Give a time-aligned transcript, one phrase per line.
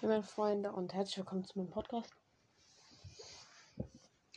[0.00, 2.14] Hey meine Freunde und herzlich willkommen zu meinem Podcast.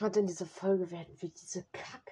[0.01, 2.11] Heute in dieser Folge werden wir diese Kack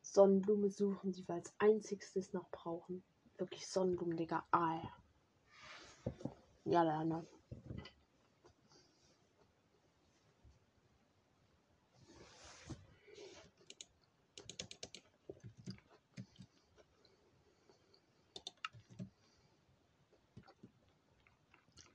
[0.00, 3.02] Sonnenblume suchen, die wir als einzigstes noch brauchen.
[3.36, 4.42] Wirklich Sonnenblumen, Digga.
[4.52, 4.80] Ah
[6.64, 6.82] ja.
[6.82, 7.26] Ja, ne.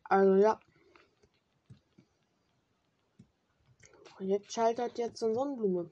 [0.04, 0.60] Also ja.
[4.23, 5.89] Projekt schaltet jetzt eine Sonnenblume.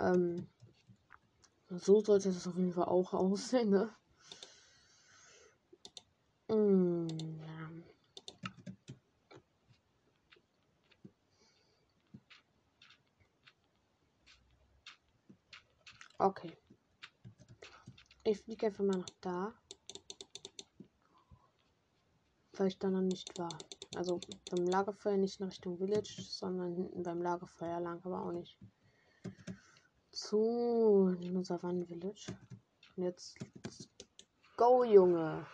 [0.00, 0.48] Ähm,
[1.68, 3.94] so sollte es auf jeden Fall auch aussehen, ne?
[6.48, 7.06] Mm,
[7.38, 7.70] ja.
[16.18, 16.56] Okay.
[18.24, 19.54] Ich fliege einfach mal nach da.
[22.54, 23.50] Weil ich da noch nicht war.
[23.94, 24.18] Also
[24.50, 28.58] beim Lagerfeuer nicht in Richtung Village, sondern hinten beim Lagerfeuer lang, aber auch nicht.
[30.10, 32.26] Zu Savanne Village.
[32.96, 33.38] Und jetzt
[34.56, 35.46] go, Junge!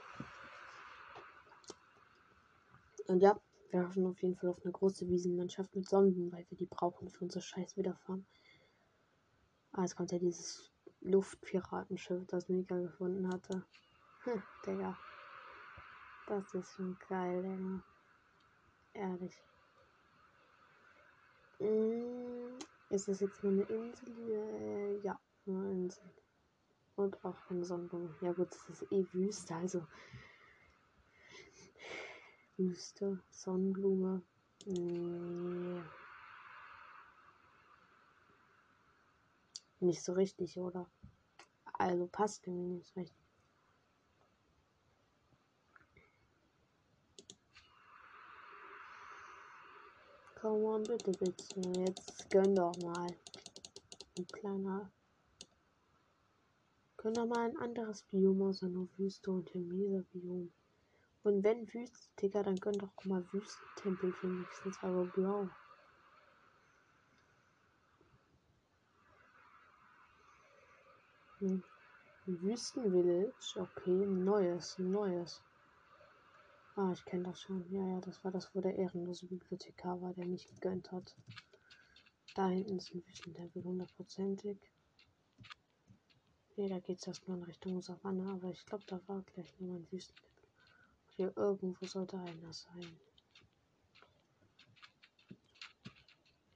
[3.08, 6.58] Und ja, wir hoffen auf jeden Fall auf eine große Wiesenmannschaft mit Sonden, weil wir
[6.58, 8.26] die brauchen für unser scheiß Wiederfahren.
[9.72, 13.64] Ah, jetzt kommt ja dieses Luftpiratenschiff, das Mika gefunden hatte.
[14.24, 14.96] Hm, Digga.
[16.26, 17.82] Das ist schon geil, Digga.
[18.98, 19.40] Ehrlich.
[21.60, 24.28] Mm, ist das jetzt nur eine Insel?
[24.28, 26.02] Äh, ja, nur eine Insel.
[26.96, 28.12] Und auch eine Sonnenblume.
[28.20, 29.86] Ja gut, das ist eh Wüste, also.
[32.56, 34.22] Wüste, Sonnenblume.
[34.66, 35.80] Nee.
[39.78, 40.90] Nicht so richtig, oder?
[41.74, 43.17] Also passt irgendwie nicht so richtig.
[50.48, 51.60] Come on, bitte, bitte.
[51.78, 53.06] Jetzt gönn doch mal.
[54.16, 54.90] Ein kleiner.
[56.96, 60.50] Gönn doch mal ein anderes Biom außer nur Wüste und Biom.
[61.22, 65.50] Und wenn Wüste, Digga, dann gönn doch mal Wüstentempel wenigstens, aber blau.
[71.40, 71.62] Hm.
[72.24, 75.42] Wüstenvillage, okay, neues, neues.
[76.80, 77.68] Ah, ich kenne das schon.
[77.72, 81.16] Ja, ja, das war das, wo der ehrenlose Bibliothekar war, der mich gegönnt hat.
[82.36, 84.60] Da hinten ist ein Wüstentempel, hundertprozentig.
[86.56, 89.74] Ne, da geht es erstmal in Richtung Savanne, aber ich glaube, da war gleich nur
[89.74, 90.48] ein Wüstentempel.
[91.16, 92.96] Hier irgendwo sollte einer sein.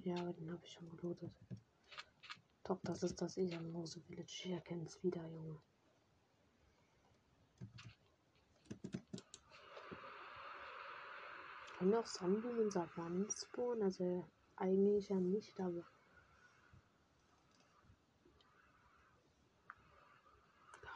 [0.05, 1.33] Ja, aber den habe ich schon gelootet.
[2.63, 4.45] Doch, das ist das ehrenlose Village.
[4.45, 5.61] Ich erkenne es wieder, Junge.
[11.83, 13.83] Können auch Sonnenblumen Savannen spawnen?
[13.83, 15.85] Also eigentlich ja nicht, aber.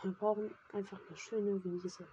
[0.02, 2.06] Wir brauchen einfach eine schöne Wiese.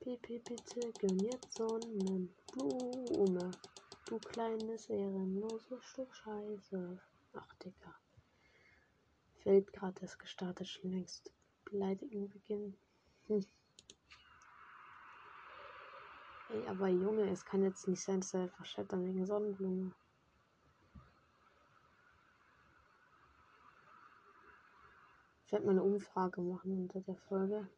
[0.00, 3.52] Pipi, bitte gönn jetzt Sonnenblume.
[4.06, 7.00] Du kleines, ehrenloses Stück Scheiße.
[7.34, 7.94] Ach, Digga.
[9.44, 11.32] Fällt gerade das gestartet schon längst.
[11.66, 12.76] Beleidigen beginnen.
[13.28, 13.46] Hm.
[16.48, 19.92] Ey, aber Junge, es kann jetzt nicht sein, dass er einfach schettern wegen Sonnenblume.
[25.44, 27.68] Ich werde mal eine Umfrage machen unter der Folge,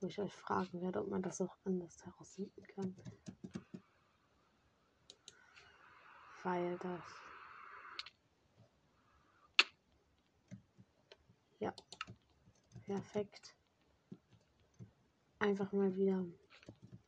[0.00, 2.96] wo ich euch fragen werde, ob man das auch anders herausfinden kann.
[6.42, 7.02] Weil das.
[11.60, 11.72] Ja.
[12.86, 13.54] Perfekt.
[15.38, 16.24] Einfach mal wieder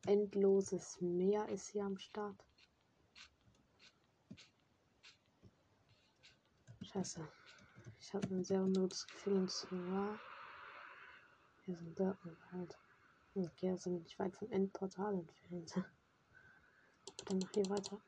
[0.06, 2.44] endloses Meer ist hier am Start.
[6.82, 7.26] Scheiße.
[8.00, 10.18] Ich habe ein sehr unnötiges Gefühl und zwar.
[11.64, 12.78] Hier sind Birkenwald.
[13.34, 15.74] Okay, also nicht weit vom Endportal entfernt.
[17.24, 18.00] Dann mach hier weiter.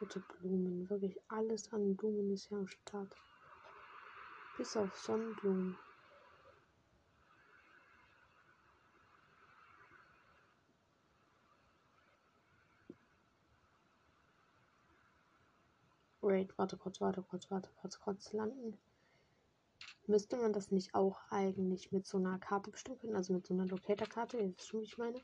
[0.00, 3.14] Rote Blumen, wirklich alles an Blumen ist hier am Start.
[4.56, 5.78] Bis auf Sonnenblumen.
[16.30, 18.78] Wait, warte kurz, warte kurz, warte kurz, kurz landen.
[20.06, 23.16] Müsste man das nicht auch eigentlich mit so einer Karte bestimmen können?
[23.16, 25.20] Also mit so einer Locator-Karte, ihr wisst schon, wie ich meine.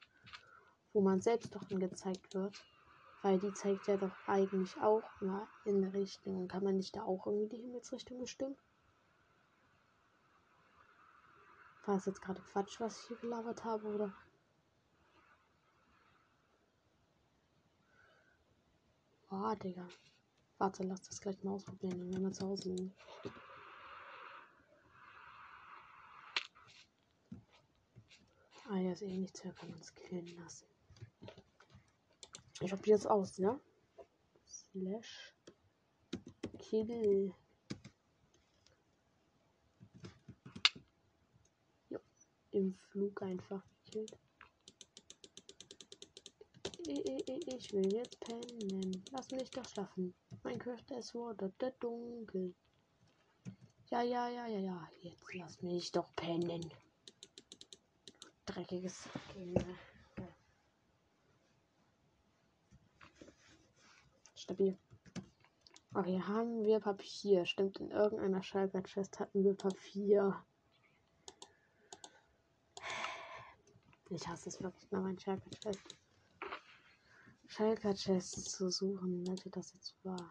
[0.92, 2.60] Wo man selbst doch angezeigt wird.
[3.22, 6.48] Weil die zeigt ja doch eigentlich auch mal in eine Richtung.
[6.48, 8.56] Kann man nicht da auch irgendwie die Himmelsrichtung bestimmen?
[11.84, 14.12] War es jetzt gerade Quatsch, was ich hier gelabert habe, oder?
[19.30, 19.86] Boah, Digga.
[20.58, 22.94] Warte, lass das gleich mal ausprobieren, wenn wir zu Hause sind.
[28.68, 30.66] Ah, ja, ist eh nichts mehr, kann uns killen lassen.
[32.60, 33.60] Ich probiere es aus, ja?
[34.46, 35.34] Slash
[36.58, 37.32] Kill.
[41.90, 41.98] Jo,
[42.50, 44.18] im Flug einfach gekillt.
[46.88, 49.04] Ich will jetzt pennen.
[49.10, 50.14] Lass mich doch schlafen.
[50.44, 52.54] Mein Körper ist wurde dunkel.
[53.90, 54.88] Ja, ja, ja, ja, ja.
[55.00, 56.70] Jetzt lass mich doch pennen.
[58.44, 59.08] Dreckiges.
[64.34, 64.78] Stabil.
[65.92, 67.46] Okay, haben wir Papier?
[67.46, 70.44] Stimmt, in irgendeiner Schalker Chest hatten wir Papier.
[74.10, 75.96] Ich hasse es wirklich mal, mein Schalker Chest.
[77.56, 80.28] Schalker Chest zu suchen, welche das jetzt war.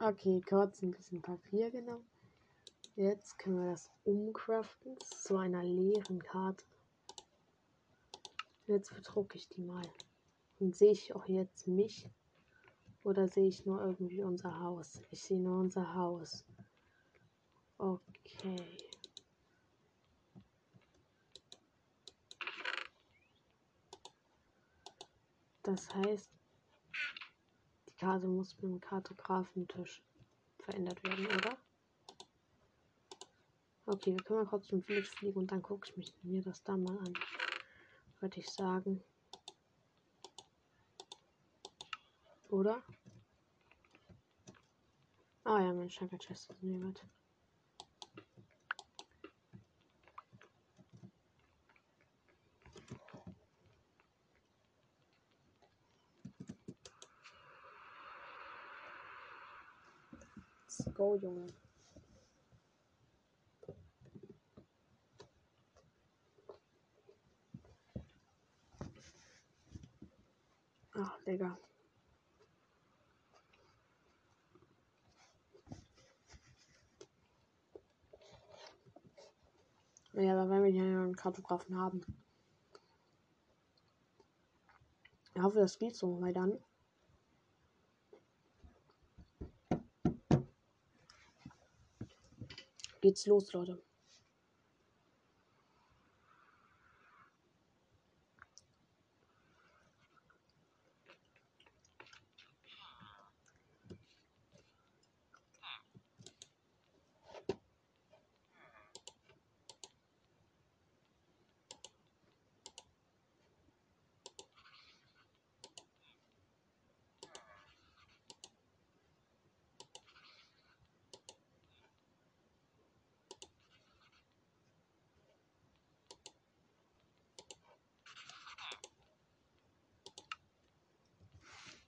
[0.00, 2.04] Okay, kurz ein bisschen Papier genommen.
[2.96, 6.64] Jetzt können wir das umcraften zu einer leeren Karte.
[8.66, 9.86] Jetzt bedrucke ich die mal.
[10.58, 12.08] Und sehe ich auch jetzt mich?
[13.04, 15.00] Oder sehe ich nur irgendwie unser Haus?
[15.12, 16.44] Ich sehe nur unser Haus.
[17.78, 18.89] Okay.
[25.62, 26.30] Das heißt,
[27.88, 30.02] die Karte muss mit dem Kartografentisch
[30.58, 31.56] verändert werden, oder?
[33.86, 36.62] Okay, wir können mal kurz zum Village fliegen und dann gucke ich mich mir das
[36.62, 37.14] da mal an
[38.20, 39.02] würde ich sagen.
[42.48, 42.82] Oder?
[45.44, 47.02] Ah ja, mein Schanker Chest ist niemand.
[60.62, 61.46] Let's go, Junge.
[70.92, 71.56] Ach, Digga.
[80.12, 82.02] Ja, aber wenn wir hier einen Kartografen haben.
[85.34, 86.58] Ich hoffe, das geht so, weil dann.
[93.02, 93.89] Geht's los, Leute.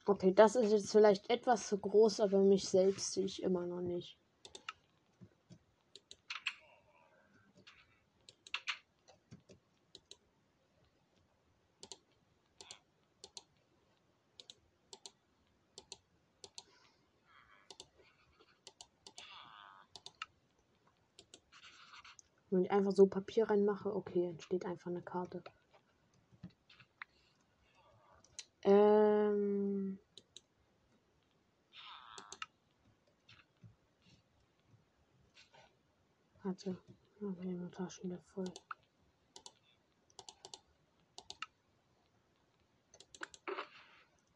[0.04, 3.80] Okay, das ist jetzt vielleicht etwas zu groß, aber mich selbst sehe ich immer noch
[3.80, 4.18] nicht.
[22.50, 25.42] Wenn ich einfach so Papier reinmache, okay, entsteht einfach eine Karte.
[36.52, 36.76] Warte.
[37.16, 38.52] Okay, meine Taschen wieder voll.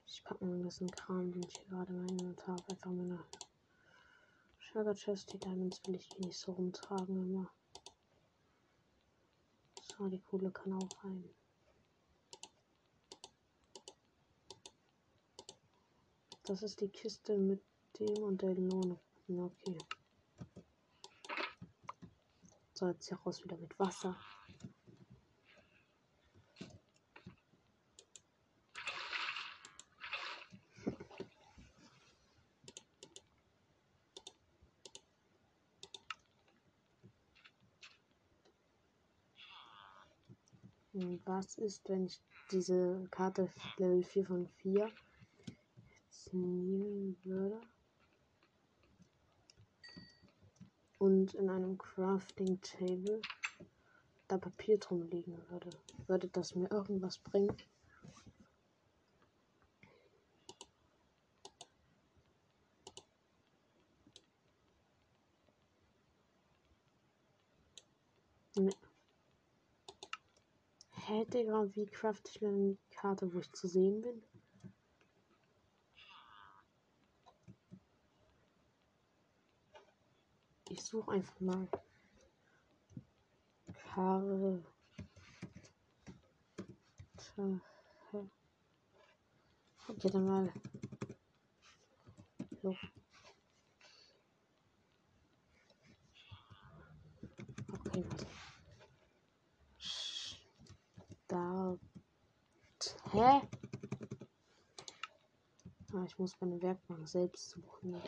[0.07, 2.71] Ich packe mir ein bisschen Kram, den ich gerade in meinem Inventar habe.
[2.71, 3.23] Einfach meine
[4.73, 5.31] Sugar Chest.
[5.35, 7.51] Die Diamonds will ich hier nicht so rumtragen immer.
[9.83, 11.29] So, die Kohle kann auch rein.
[16.45, 17.63] Das ist die Kiste mit
[17.99, 18.99] dem und der Lohn.
[19.29, 19.77] Okay.
[22.79, 24.15] So, jetzt hier raus wieder mit Wasser.
[41.25, 44.91] Was ist, wenn ich diese Karte Level 4 von 4
[45.47, 47.59] jetzt nehmen würde?
[50.99, 53.21] Und in einem Crafting Table
[54.29, 55.71] da Papier drum liegen würde,
[56.07, 57.57] würde das mir irgendwas bringen?
[68.57, 68.71] Nee.
[70.91, 74.23] Hä, Digga, wie craft ich denn die Karte, wo ich zu sehen bin?
[80.69, 81.69] Ich suche einfach mal.
[83.95, 84.63] Karte.
[89.89, 90.53] Okay, dann mal.
[92.63, 92.93] Luft.
[97.73, 98.27] Okay, warte.
[101.29, 101.79] Da.
[103.13, 103.49] Hä?
[105.93, 108.03] Ah, ich muss meine Werkbank selbst suchen.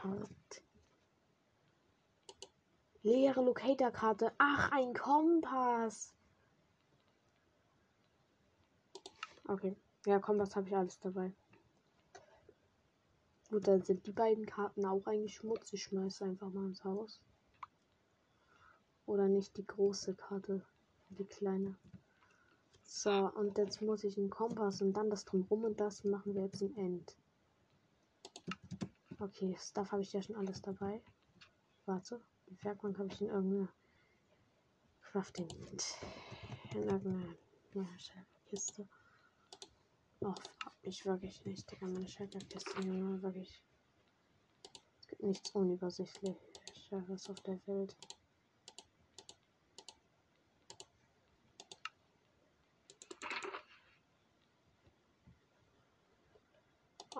[0.00, 0.62] Karte.
[3.02, 4.32] Leere Locator-Karte.
[4.38, 6.14] Ach, ein Kompass.
[9.46, 9.76] Okay.
[10.06, 11.32] Ja, Kompass habe ich alles dabei.
[13.50, 15.74] Gut, dann sind die beiden Karten auch eigentlich schmutzig.
[15.74, 17.20] Ich schmeiße einfach mal ins Haus.
[19.04, 20.64] Oder nicht die große Karte,
[21.10, 21.76] die kleine.
[22.84, 26.44] So, und jetzt muss ich einen Kompass und dann das drumrum und das machen wir
[26.44, 27.16] jetzt ein End.
[29.22, 31.02] Okay, Stuff habe ich ja schon alles dabei.
[31.84, 33.68] Warte, die Werkbank habe ich in irgendeiner
[35.02, 35.46] Crafting.
[36.72, 37.36] In irgendeiner
[38.46, 38.88] Kiste.
[40.20, 41.86] Oh, frag mich wirklich nicht, Digga.
[41.86, 43.62] Meine Schalterkiste, wirklich.
[45.00, 47.94] Es gibt nichts unübersichtlicheres auf der Welt.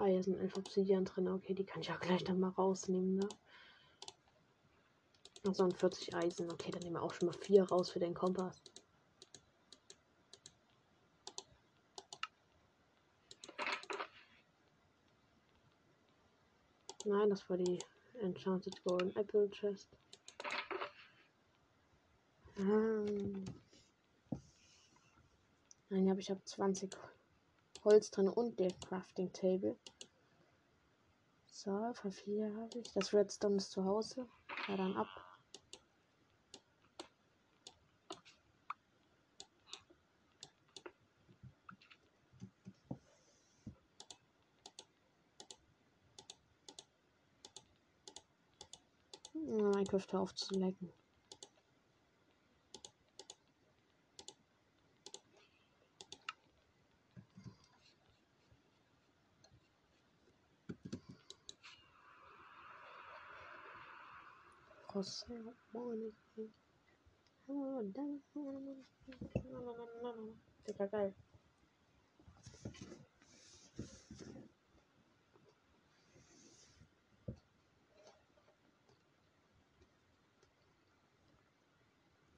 [0.00, 1.28] Ah, hier sind elf Obsidian drin.
[1.28, 3.28] Okay, die kann ich auch gleich dann mal rausnehmen, ne?
[5.44, 6.48] Also 40 Eisen.
[6.48, 8.62] Okay, dann nehmen wir auch schon mal vier raus für den Kompass.
[17.04, 17.82] Nein, das war die
[18.22, 19.86] Enchanted Golden Apple Chest.
[22.56, 23.44] Ähm.
[25.90, 26.90] Nein, ich habe 20
[27.84, 29.76] Holz drin und der Crafting Table.
[31.46, 32.92] So, für vier habe ich.
[32.94, 34.26] Das Redstone ist zu Hause.
[34.68, 35.08] Ja, dann ab.
[49.80, 50.92] Minecraft aufzulecken.
[70.90, 71.14] Geil.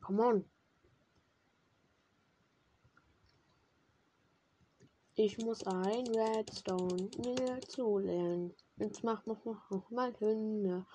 [0.00, 0.44] Come on.
[5.14, 8.54] Ich muss ein Redstone mir zulernen.
[8.76, 10.86] Jetzt mach noch, noch mal Hünde.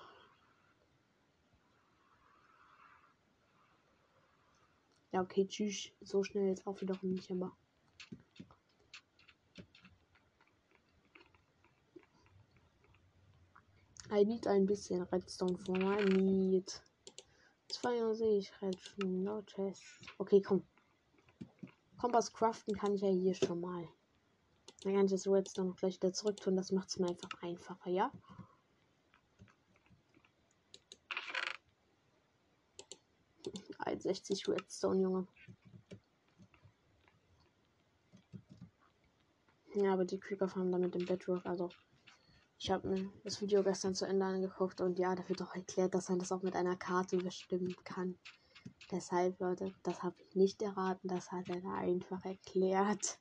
[5.12, 5.90] Ja, okay, tschüss.
[6.00, 7.56] So schnell jetzt auch wiederum nicht, aber.
[14.10, 16.82] I need ein bisschen Redstone for my need.
[17.68, 19.82] Zwei sehe ich Redstone, no chest.
[20.16, 20.66] Okay, komm.
[21.98, 23.86] Kompass craften kann ich ja hier schon mal.
[24.82, 26.56] Dann kann ich das Redstone gleich wieder zurück tun.
[26.56, 28.12] Das macht es mir einfach einfacher, ja?
[34.08, 35.26] 60 Redstone, Junge.
[39.74, 41.44] Ja, aber die Creeper fahren damit im Bedrock.
[41.44, 41.68] Also,
[42.58, 45.94] ich habe mir das Video gestern zu Ende angeguckt und ja, da wird auch erklärt,
[45.94, 48.18] dass man das auch mit einer Karte bestimmen kann.
[48.90, 51.08] Deshalb, Leute, das habe ich nicht erraten.
[51.08, 53.18] Das hat er einfach erklärt.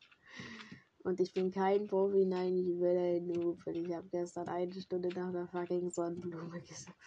[1.03, 3.59] Und ich bin kein Profi, nein, ich will ein Noob.
[3.65, 6.97] Und ich habe gestern eine Stunde nach der fucking Sonnenblume gesagt.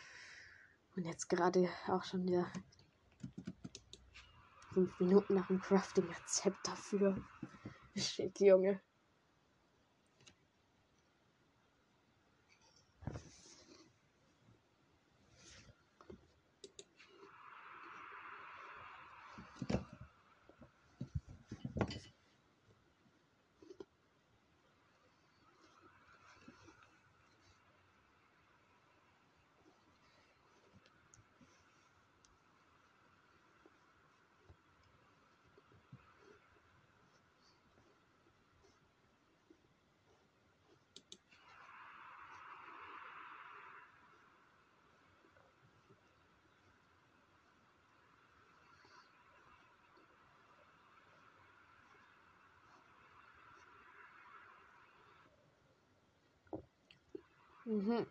[0.97, 2.47] Und jetzt gerade auch schon wieder
[4.73, 7.17] fünf Minuten nach dem Crafting-Rezept dafür.
[7.97, 8.81] Shit, Junge.
[57.71, 58.07] Mhm.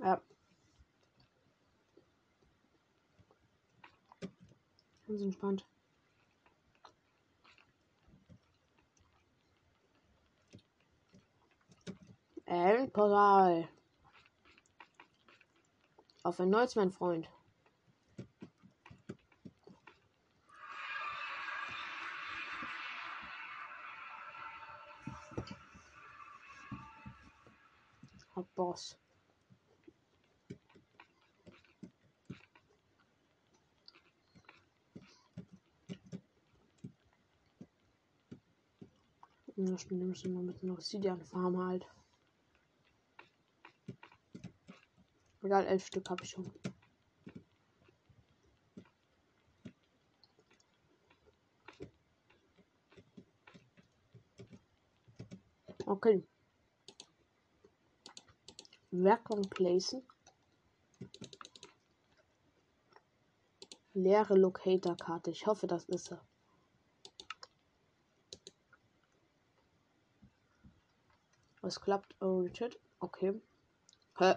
[0.00, 0.22] Ja.
[5.08, 5.66] Ganz entspannt.
[12.44, 13.68] Endportal.
[16.24, 17.26] Auf ein neues, mein Freund.
[28.54, 28.98] Boss.
[39.60, 41.84] Ja, stimmt, wir müssen noch mit einer Obsidian-Farm halt.
[45.42, 46.48] Egal, elf Stück habe ich schon.
[55.86, 56.22] Okay.
[58.92, 60.06] Werkung placen.
[63.92, 65.32] Leere Locator-Karte.
[65.32, 66.24] Ich hoffe, das ist er.
[71.68, 72.16] Es klappt.
[72.22, 72.48] Oh.
[73.00, 73.42] Okay.
[74.16, 74.34] Hä?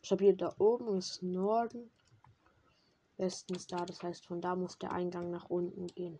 [0.00, 1.90] Ich habe hier da oben ist Norden.
[3.18, 3.84] Westen ist da.
[3.84, 6.18] Das heißt, von da muss der Eingang nach unten gehen.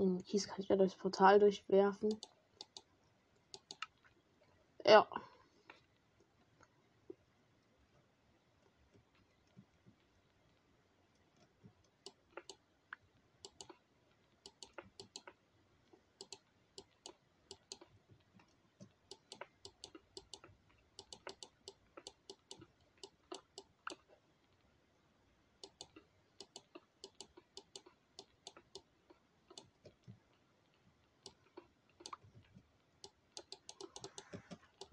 [0.00, 2.16] Den Kies kann ich ja durchs Portal durchwerfen.
[4.84, 5.08] Ja.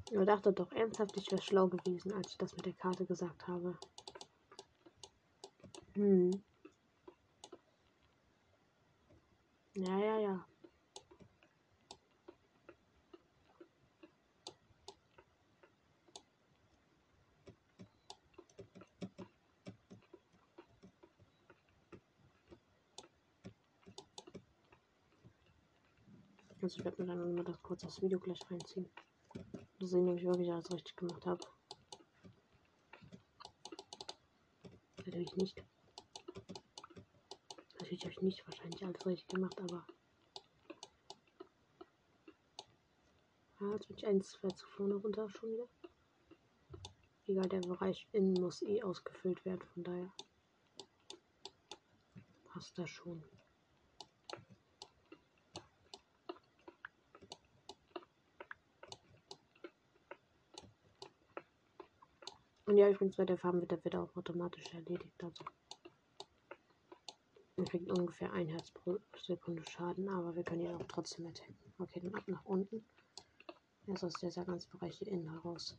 [0.10, 3.48] Ich dachte doch ernsthaft, ich wäre schlau gewesen, als ich das mit der Karte gesagt
[3.48, 3.80] habe.
[5.96, 6.38] Hm.
[9.76, 10.48] Ja, ja, ja.
[26.62, 28.92] Also ich werde mir dann mal das kurz das Video gleich reinziehen.
[29.80, 31.44] Sehen, ob ich wirklich alles richtig gemacht habe.
[34.98, 35.64] Natürlich nicht.
[37.76, 39.86] Natürlich habe ich nicht wahrscheinlich alles richtig gemacht, aber.
[43.60, 45.70] Ja, jetzt bin ich eins, zwei zu vorne runter schon wieder.
[47.28, 50.12] Egal, der Bereich innen muss eh ausgefüllt werden, von daher
[52.46, 53.24] passt das schon.
[62.68, 65.24] Und ja, übrigens bei der Farben wird auch automatisch erledigt.
[65.24, 65.46] Also
[67.56, 71.56] er kriegt ungefähr ein Herz pro Sekunde Schaden, aber wir können ihn auch trotzdem attacken.
[71.80, 72.86] Okay, dann ab nach unten.
[73.88, 75.78] Erst aus dieser ganzen Bereich hier innen heraus.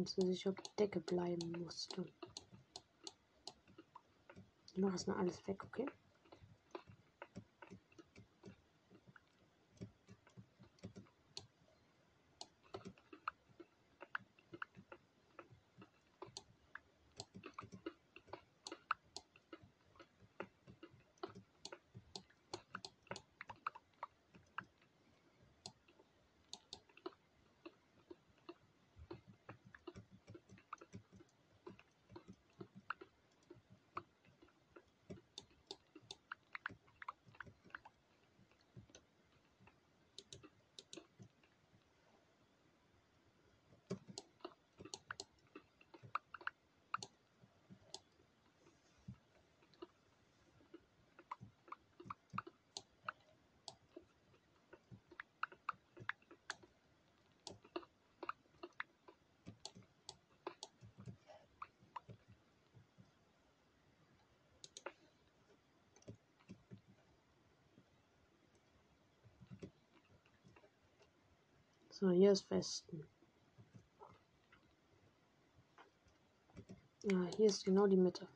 [0.00, 2.04] Nicht so sicher, ob die Decke bleiben musste.
[4.66, 5.86] Ich mache erstmal alles weg, okay?
[72.00, 73.04] So, hier ist Westen.
[77.02, 78.26] Ja, hier ist genau die Mitte.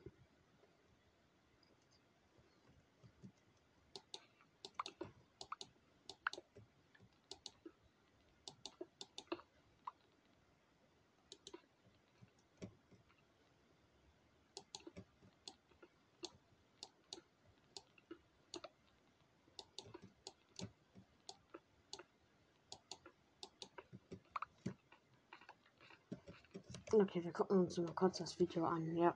[27.07, 29.15] Okay, wir gucken uns mal kurz das Video an, ja.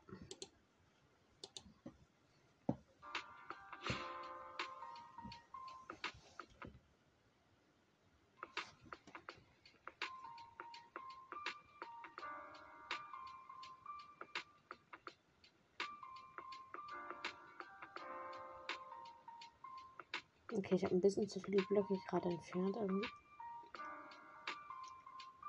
[20.52, 23.08] Okay, ich habe ein bisschen zu viele Blöcke gerade entfernt irgendwie.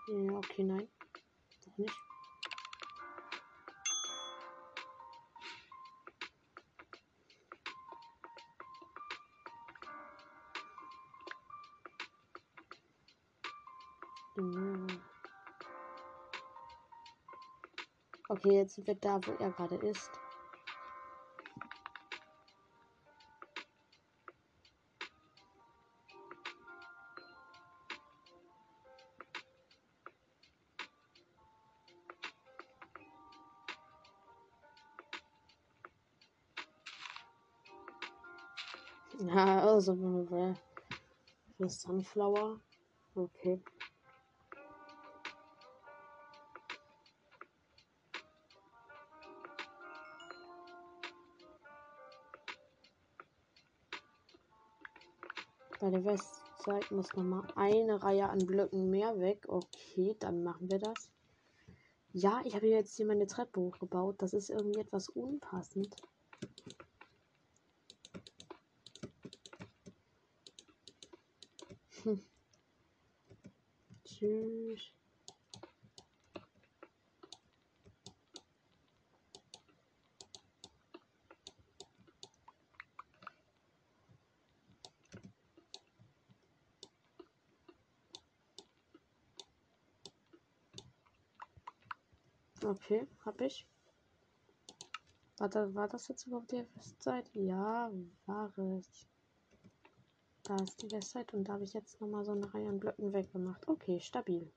[0.09, 0.88] Ja, okay, nein.
[1.66, 2.10] Doch nicht.
[18.42, 20.11] Okay, jetzt sind wir da, wo er gerade ist.
[39.18, 39.92] Ja, also
[41.68, 42.59] Sunflower.
[43.14, 43.61] Okay.
[55.90, 59.44] Bei der Westzeit muss noch mal eine Reihe an Blöcken mehr weg.
[59.48, 61.11] Okay, dann machen wir das.
[62.12, 64.22] Ja, ich habe jetzt hier meine Treppe hochgebaut.
[64.22, 65.96] Das ist irgendwie etwas unpassend.
[72.05, 72.20] Hm.
[74.05, 74.92] Tschüss.
[92.71, 93.67] Okay, hab ich.
[95.39, 97.41] Warte, war das jetzt überhaupt die Westseite?
[97.41, 97.91] Ja,
[98.27, 99.09] war es.
[100.45, 103.13] Da ist die Westseite und da habe ich jetzt nochmal so eine Reihe an Blöcken
[103.13, 103.67] weggemacht.
[103.67, 104.53] Okay, stabil.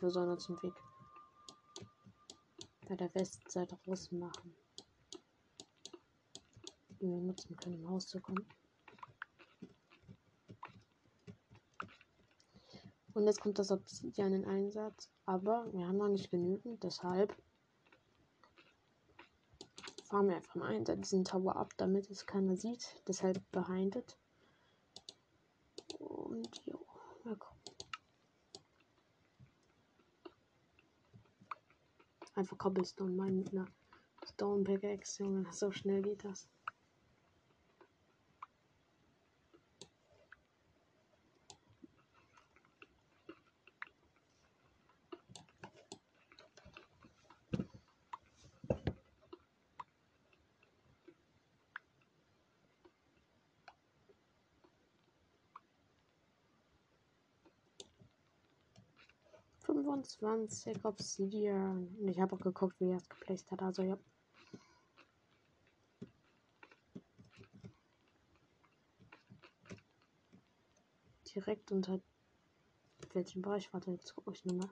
[0.00, 0.74] Und wir sollen uns den Weg
[2.88, 4.54] bei der Westseite raus machen.
[6.88, 8.46] Die wir nutzen können, um Haus zu kommen.
[13.12, 15.10] Und jetzt kommt das Obsidian in Einsatz.
[15.26, 17.36] Aber wir haben noch nicht genügend, deshalb
[20.04, 23.02] fahren wir einfach mal hinter diesen Tower ab, damit es keiner sieht.
[23.06, 24.16] Deshalb behind it.
[25.98, 26.84] Und jo,
[27.24, 27.60] mal gucken.
[32.40, 33.66] Einfach Cobblestone meinen mit einer
[34.26, 35.44] Stone Pickaxe, Junge.
[35.52, 36.48] So schnell geht das.
[60.00, 61.86] Fünfundzwanzig Obsidian.
[61.98, 63.62] Und ich habe auch geguckt, wie er es geplaced hat.
[63.62, 63.98] Also ja.
[71.34, 72.00] Direkt unter
[73.12, 73.72] welchem Bereich?
[73.72, 74.70] Warte, jetzt gucke ich nochmal.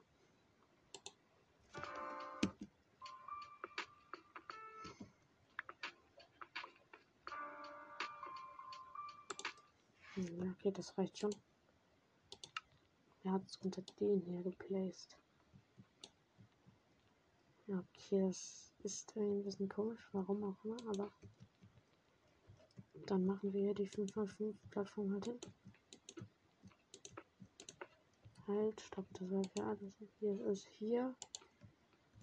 [10.16, 11.30] Okay, das reicht schon.
[13.28, 15.14] Er hat es unter den hier geplaced.
[17.66, 21.12] Ja, okay, das ist ein bisschen komisch, warum auch immer, aber
[23.04, 25.40] dann machen wir hier die 5x5 Plattform halt hin.
[28.46, 29.94] Halt, stopp, das war für alles.
[30.20, 31.14] Hier ist hier.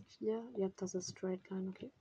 [0.07, 0.43] Vier.
[0.57, 1.91] Ja, das ist Straight Line, okay.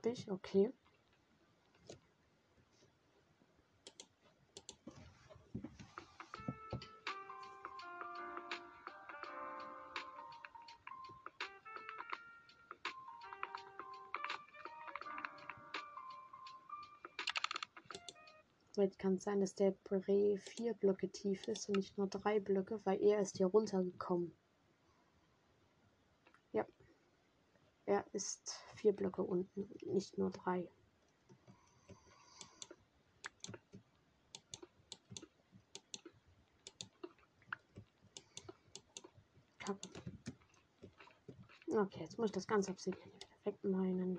[0.00, 0.72] Hab ich, okay.
[18.76, 22.40] Jetzt kann es sein, dass der Bre vier Blöcke tief ist und nicht nur drei
[22.40, 24.32] Blöcke, weil er ist hier runtergekommen.
[26.52, 26.64] Ja.
[27.84, 30.66] Er ist vier Blöcke unten, nicht nur drei.
[41.68, 44.18] Okay, jetzt muss ich das ganze Obsidian perfekt meinen.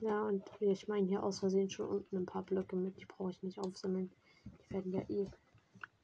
[0.00, 2.98] Ja, und ich meine hier aus Versehen schon unten ein paar Blöcke mit.
[3.00, 4.10] Die brauche ich nicht aufsammeln.
[4.44, 5.26] Die werden ja eh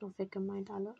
[0.00, 0.94] noch weggemeint alle.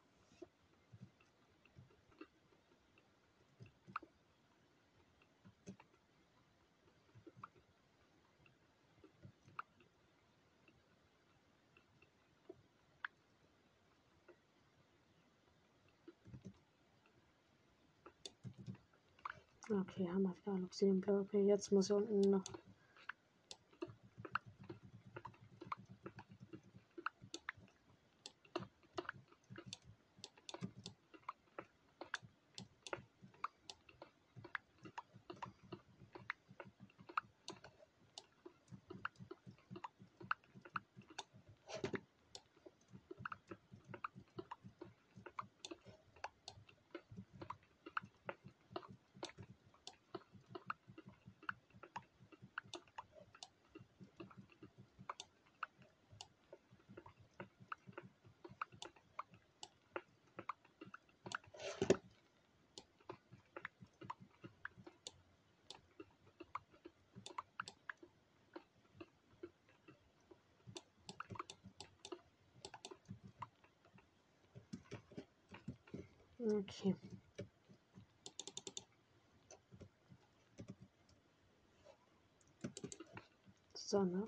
[19.70, 21.38] Okay, haben wir wieder Obsidian-Blöcke.
[21.38, 22.42] Jetzt muss ich unten noch
[76.44, 76.96] Okay.
[83.92, 84.26] So, ne?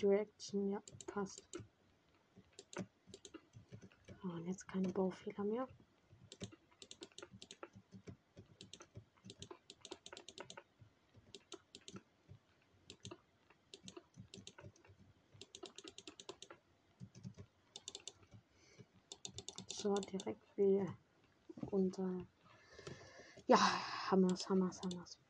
[0.00, 1.42] Direction, ja, passt.
[4.22, 5.68] Oh, und jetzt keine Baufehler mehr.
[19.68, 20.88] So, direkt wie
[21.70, 22.08] unter.
[23.46, 23.58] Ja,
[24.10, 25.23] Hammers, Hammers, Hammers.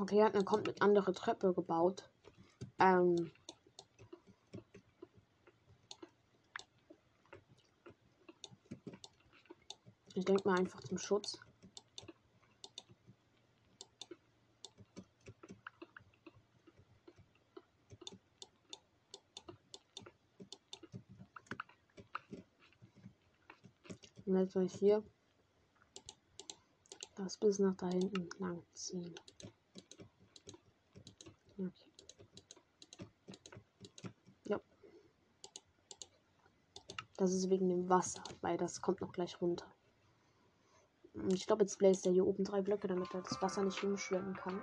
[0.00, 2.08] Okay, hat eine komplett andere Treppe gebaut.
[2.78, 3.32] Ähm,
[10.14, 11.40] ich denke mal einfach zum Schutz.
[24.26, 25.02] Und jetzt soll ich hier
[27.16, 29.12] das bis nach da hinten lang ziehen.
[37.18, 39.66] Das ist wegen dem Wasser, weil das kommt noch gleich runter.
[41.32, 44.34] Ich glaube, jetzt bläst er hier oben drei Blöcke, damit er das Wasser nicht umschwemmen
[44.34, 44.62] kann.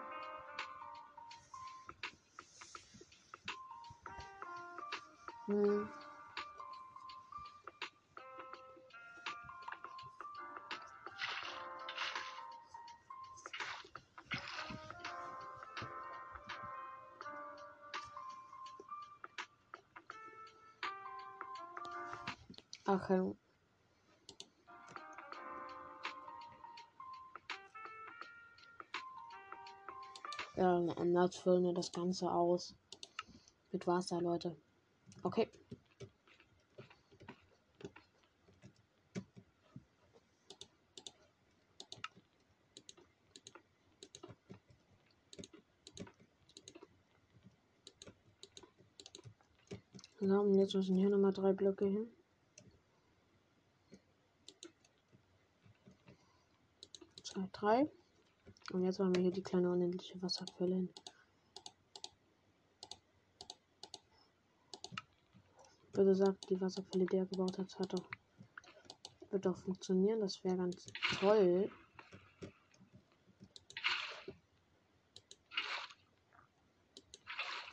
[23.08, 23.36] Okay.
[30.56, 32.74] Ja, dann ändert füllen wir das Ganze aus.
[33.72, 34.56] Mit Wasser, Leute.
[35.22, 35.52] Okay.
[50.20, 52.08] So, und jetzt müssen hier nochmal drei Blöcke hin.
[57.65, 57.91] Zwei, drei.
[58.73, 60.93] Und jetzt machen wir hier die kleine unendliche Wasserquelle hin.
[65.93, 68.08] Würde sagt, die Wasserquelle, die er gebaut hat, hat doch,
[69.32, 70.19] wird doch funktionieren.
[70.19, 70.86] Das wäre ganz
[71.19, 71.71] toll.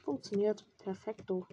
[0.05, 0.65] Funktioniert.
[0.79, 1.47] Perfekto.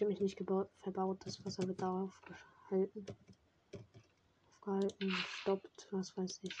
[0.00, 1.18] Ich habe mich nicht gebaut, verbaut.
[1.26, 3.04] Das Wasser wird darauf gehalten.
[4.48, 6.56] Aufgehalten, stoppt, was weiß ich.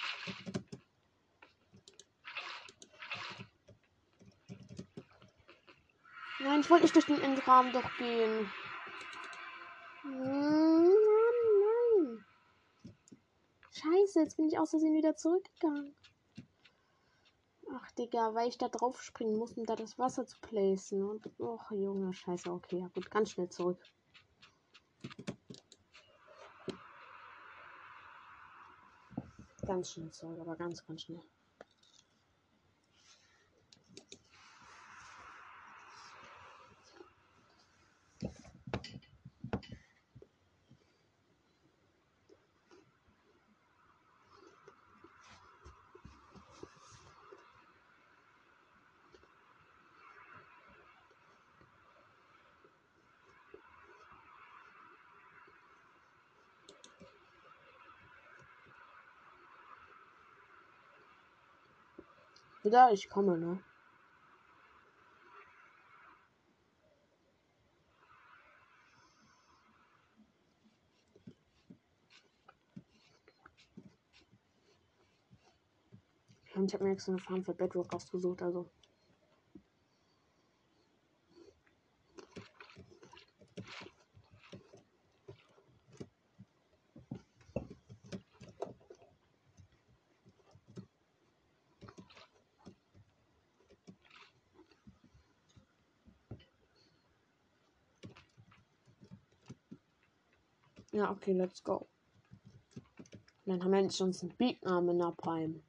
[6.40, 8.46] Nein, ich wollte nicht durch den Endrahmen doch gehen.
[10.02, 10.92] Mann,
[11.62, 12.24] nein.
[13.70, 15.96] Scheiße, jetzt bin ich aus Versehen wieder zurückgegangen.
[17.82, 21.02] Ach, Digga, weil ich da drauf springen muss, um da das Wasser zu placen.
[21.02, 23.82] Und, och, Junge, scheiße, okay, ja gut, ganz schnell zurück.
[29.66, 31.22] Ganz schnell zurück, aber ganz, ganz schnell.
[62.70, 63.58] Wieder, ich komme, ne?
[76.44, 78.70] Ich habe mir extra eine Farm für Bedrock ausgesucht, also.
[101.10, 101.88] Ja, okay, let's go.
[103.44, 105.60] Dann haben wir jetzt schon einen Beatname Napalm.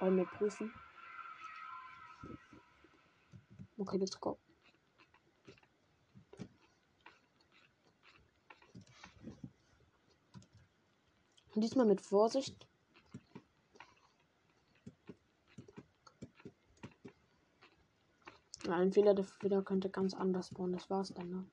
[0.00, 0.72] Wollen wir prüfen?
[3.76, 4.38] Okay, let's go.
[11.56, 12.68] Und diesmal mit Vorsicht.
[18.68, 20.72] Ein Fehler der Fehler könnte ganz anders bauen.
[20.72, 21.46] Das war's dann, ne?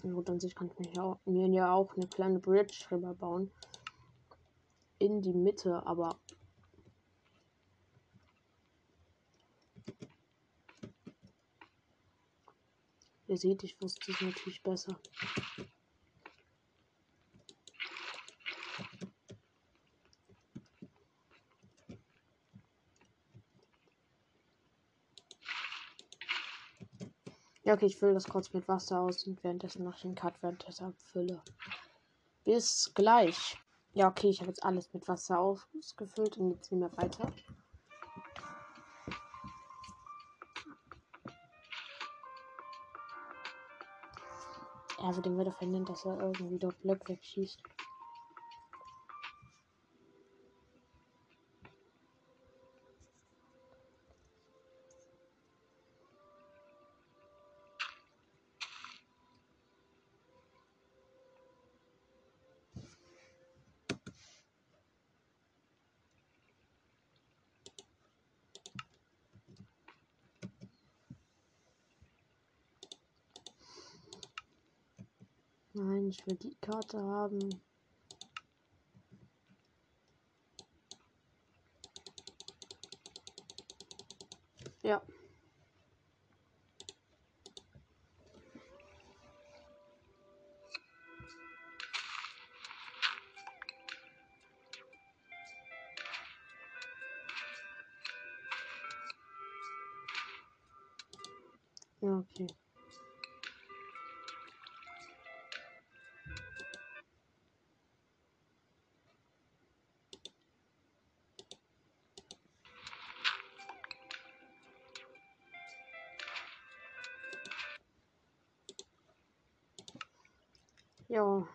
[0.00, 3.50] Gut, an sich kann ich mir, mir ja auch eine kleine Bridge drüber bauen.
[4.98, 6.18] In die Mitte, aber
[13.30, 14.98] Ihr seht, ich wusste es natürlich besser.
[27.62, 30.66] Ja, okay, ich fülle das kurz mit Wasser aus und währenddessen ich den Cut, während
[30.66, 31.40] das abfülle.
[32.42, 33.56] Bis gleich.
[33.94, 37.32] Ja, okay, ich habe jetzt alles mit Wasser ausgefüllt und jetzt nehmen wir weiter.
[45.16, 47.62] Wird den wieder verhindern, dass er irgendwie dort Block wegschießt.
[76.10, 77.62] Ich will die Karte haben.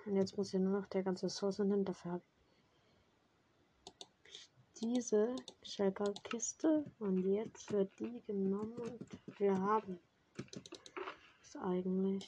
[0.05, 1.83] Und jetzt muss ja nur noch der ganze Source hin.
[1.83, 2.23] Dafür habe
[4.25, 4.49] ich
[4.81, 9.99] diese Schalker-Kiste und jetzt wird die genommen und wir haben
[11.43, 12.27] es eigentlich.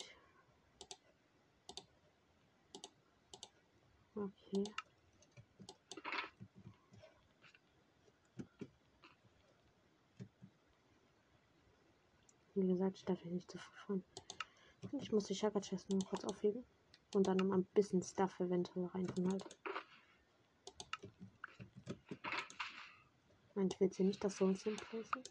[4.15, 4.63] Okay.
[12.55, 14.01] Wie gesagt, ich darf hier nicht zu früh
[14.99, 16.65] Ich muss die Shaka Chest nur kurz aufheben.
[17.13, 19.43] Und dann noch ein bisschen Stuff eventuell rein von halt.
[23.79, 25.23] Will jetzt hier nicht das so ein placen.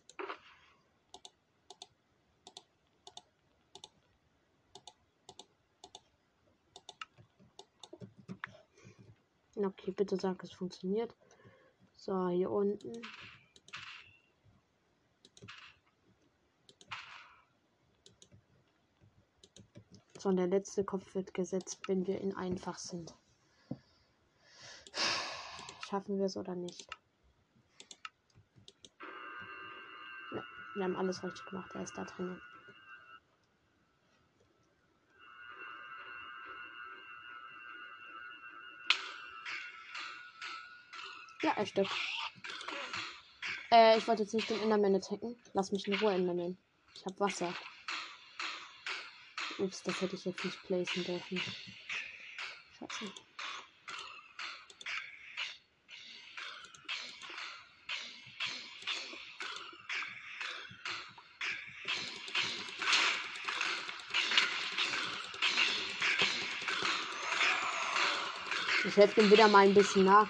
[9.56, 11.16] Okay, bitte sag, es funktioniert.
[11.96, 12.92] So, hier unten.
[20.26, 23.14] Und der letzte Kopf wird gesetzt, wenn wir in einfach sind.
[25.88, 26.84] Schaffen wir es oder nicht?
[30.32, 30.42] Ja,
[30.74, 31.70] wir haben alles richtig gemacht.
[31.74, 32.40] Er ist da drin.
[41.42, 41.92] Ja, er stirbt.
[43.70, 45.36] Äh, ich wollte jetzt nicht den Enderman attacken.
[45.52, 46.58] Lass mich in Ruhe, Enderman.
[46.96, 47.54] Ich hab Wasser.
[49.58, 51.40] Ups, das hätte ich jetzt nicht placen dürfen.
[52.78, 53.12] Scheiße.
[68.84, 70.28] Ich helfe ihm wieder mal ein bisschen nach.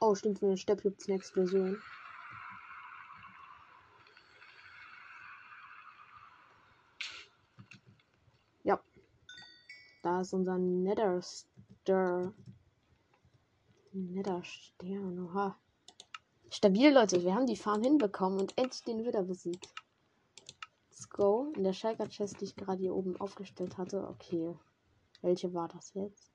[0.00, 1.82] Oh, stimmt, von der Steppe gibt es eine Explosion.
[10.20, 12.32] Ist unser Nether Stir.
[13.92, 15.56] Nether Stern, oha.
[16.50, 17.22] Stabil, Leute.
[17.22, 19.74] Wir haben die Farm hinbekommen und endlich den Widder besiegt.
[20.90, 21.52] Let's go.
[21.56, 24.08] In der Schalker Chest, die ich gerade hier oben aufgestellt hatte.
[24.08, 24.54] Okay.
[25.20, 26.32] Welche war das jetzt?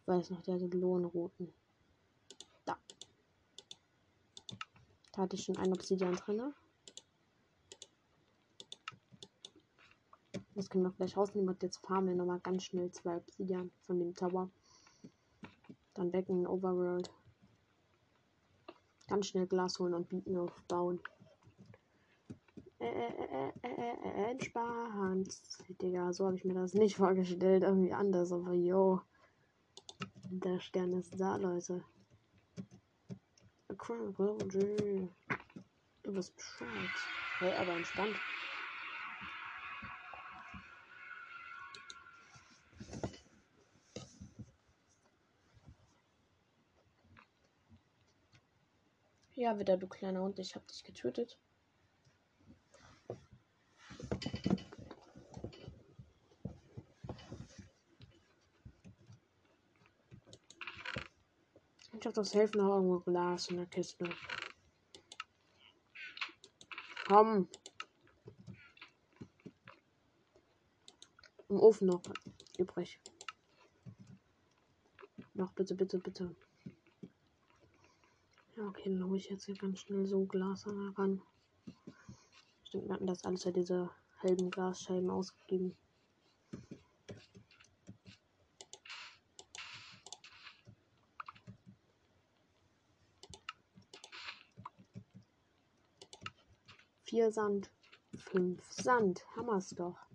[0.00, 1.52] Ich weiß noch, der hatte Lohnroten.
[2.64, 2.76] Da.
[5.12, 6.52] Da hatte ich schon ein Obsidian drin.
[10.60, 13.98] Das können wir gleich rausnehmen und jetzt farmen wir nochmal ganz schnell zwei Obsidian von
[13.98, 14.50] dem Tower.
[15.94, 17.10] Dann weg in den Overworld.
[19.08, 21.00] Ganz schnell Glas holen und Bieten aufbauen.
[22.78, 25.40] Äh, äh, äh, entspannt.
[25.80, 27.62] Digga, so habe ich mir das nicht vorgestellt.
[27.62, 29.00] Irgendwie anders, aber yo.
[30.28, 31.82] Der Stern ist da, Leute.
[36.02, 36.90] Du bist Bescheid.
[37.38, 38.16] Hey, aber entspannt.
[49.40, 51.38] Ja, wieder du kleiner Hund, ich hab dich getötet.
[61.98, 64.04] Ich hab das Helfen noch irgendwo Glas in der Kiste.
[67.08, 67.48] Komm.
[71.48, 72.02] Im Ofen noch
[72.58, 73.00] übrig.
[75.32, 76.36] Noch bitte, bitte, bitte.
[78.66, 81.22] Okay, dann hole ich jetzt hier ganz schnell so Glas ran.
[82.64, 83.90] Stimmt, wir hatten das alles ja diese
[84.22, 85.74] halben Glasscheiben ausgegeben.
[97.04, 97.70] Vier Sand.
[98.14, 99.24] Fünf Sand.
[99.36, 100.09] Hammer's doch.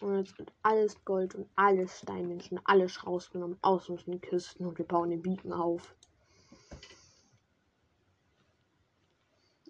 [0.00, 4.86] Und jetzt wird alles Gold und alles Steinmenschen, alles rausgenommen aus unseren Kisten und wir
[4.86, 5.94] bauen den Beacon auf.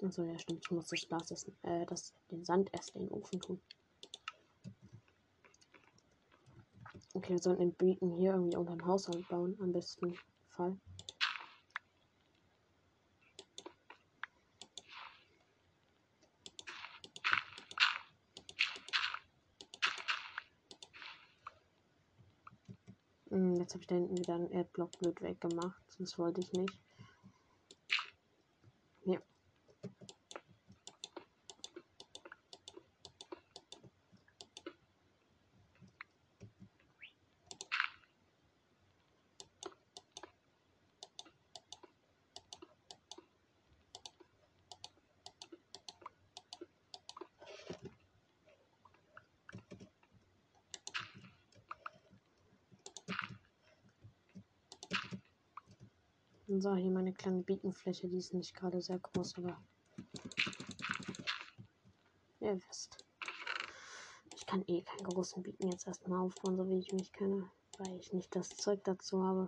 [0.03, 0.65] Achso, ja, stimmt.
[0.65, 3.61] Ich muss das Glas, das, äh, das, den Sand erst in den Ofen tun.
[7.13, 10.17] Okay, wir sollten den Beacon hier irgendwie unter dem Haushalt bauen, am besten
[10.49, 10.79] Fall.
[23.31, 25.81] Hm, jetzt habe ich da hinten wieder einen Erdblock blöd weggemacht.
[26.01, 26.77] Das wollte ich nicht.
[29.05, 29.21] Ja.
[56.61, 59.57] So, hier meine kleine Beatenfläche, die ist nicht gerade sehr groß, aber
[62.41, 62.99] ihr wisst.
[64.35, 67.97] Ich kann eh keinen großen Beacon jetzt erstmal aufbauen, so wie ich mich kenne, weil
[67.97, 69.47] ich nicht das Zeug dazu habe.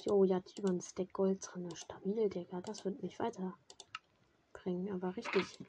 [0.00, 1.72] Jo, ja, über ein Stack Gold drin.
[1.76, 2.60] Stabil, Digga.
[2.60, 4.90] Das wird mich weiterbringen.
[4.92, 5.60] Aber richtig.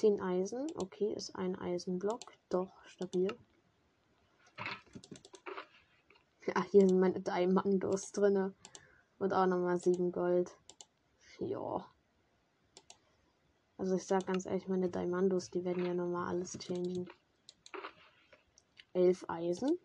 [0.00, 0.66] 10 Eisen.
[0.76, 2.20] Okay, ist ein Eisenblock.
[2.48, 3.28] Doch, stabil.
[6.46, 8.54] Ja, hier sind meine Diamandos drin.
[9.18, 10.56] Und auch nochmal 7 Gold.
[11.38, 11.86] Ja.
[13.76, 17.06] Also ich sag ganz ehrlich, meine Diamandos, die werden ja nochmal alles changen.
[18.94, 19.78] 11 Eisen.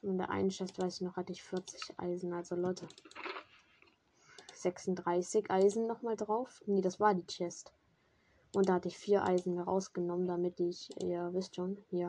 [0.00, 2.32] In der einen Chest, weiß ich noch, hatte ich 40 Eisen.
[2.32, 2.88] Also Leute.
[4.54, 6.62] 36 Eisen nochmal drauf.
[6.64, 7.70] Nee, das war die Chest.
[8.54, 12.06] Und da hatte ich vier Eisen rausgenommen, damit ich, ihr wisst schon, hier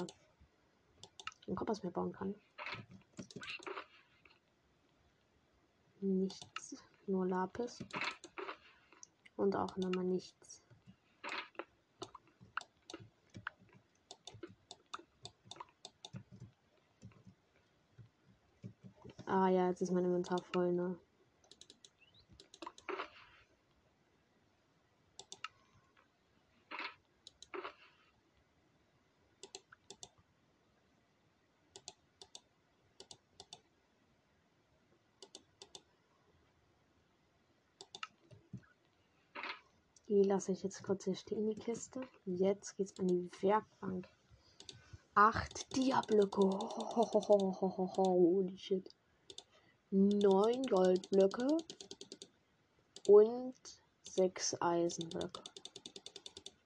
[1.48, 2.36] einen Kompass mehr bauen kann.
[6.02, 6.76] Nichts,
[7.08, 7.80] nur Lapis.
[9.38, 10.62] Und auch nochmal nichts.
[19.26, 20.98] Ah ja, jetzt ist mein Inventar voll, ne?
[40.14, 41.99] Die lasse ich jetzt kurz hier stehen, die Kiste.
[42.26, 44.07] Jetzt geht's an die Werkbank.
[45.16, 46.51] Acht Diablöcke.
[47.97, 48.88] Holy shit.
[49.89, 51.47] Neun Goldblöcke.
[53.07, 53.55] Und
[54.03, 55.41] sechs Eisenblöcke.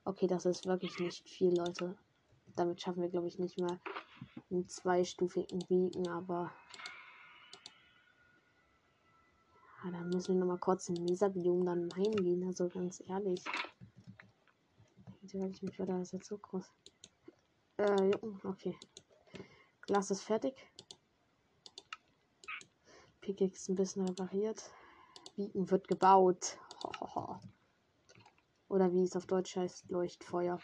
[0.03, 1.97] Okay, das ist wirklich nicht viel, Leute.
[2.57, 3.79] Damit schaffen wir, glaube ich, nicht mal
[4.51, 6.51] einen zweistufigen Beacon, aber
[9.87, 13.41] Ah, dann müssen wir noch mal kurz in Mesa-Biom dann reingehen, also ganz ehrlich.
[15.23, 16.65] Ich mich das ist jetzt so groß.
[17.77, 18.11] Äh,
[18.43, 18.77] okay.
[19.81, 20.55] Glas ist fertig.
[23.21, 24.71] Pickaxe ein bisschen repariert.
[25.37, 26.57] Beacon wird gebaut.
[28.67, 30.59] Oder wie es auf Deutsch heißt, Leuchtfeuer.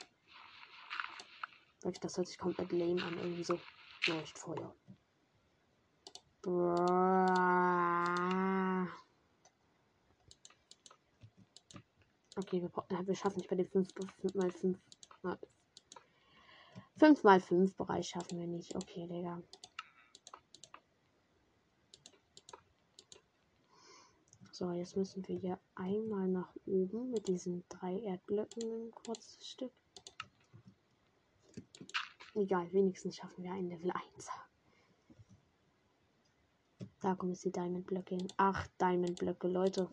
[2.02, 3.58] Das hört sich komplett lame an, irgendwie so.
[4.08, 4.76] Leuchtfeuer.
[12.36, 13.90] Okay, wir, wir schaffen nicht bei den 5
[14.34, 14.78] mal 5
[15.22, 15.38] mal
[16.98, 18.76] 5 mal 5 Bereich schaffen wir nicht.
[18.76, 19.42] Okay, Digga.
[24.52, 29.72] So, jetzt müssen wir hier einmal nach oben mit diesen drei Erdblöcken ein kurzes Stück.
[32.36, 34.30] Egal, wenigstens schaffen wir ein Level 1.
[37.02, 38.28] Da kommen jetzt die Diamond-Blöcke hin.
[38.38, 39.90] Acht Diamond-Blöcke, Leute.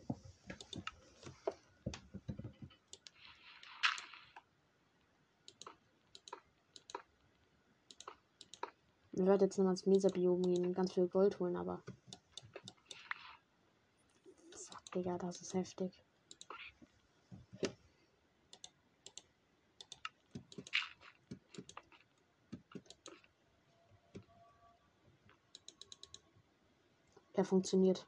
[9.21, 11.83] Ich werde jetzt nochmal ins Mesa-Biom gehen und ganz viel Gold holen, aber.
[14.55, 15.93] So, Digga, das ist heftig.
[27.35, 28.07] Er funktioniert.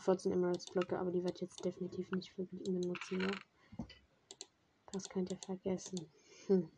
[0.00, 3.86] Noch 14 Emeralds Blöcke, aber die wird jetzt definitiv nicht für benutzen, ja.
[4.92, 6.10] Das könnt ihr vergessen.
[6.46, 6.68] Hm.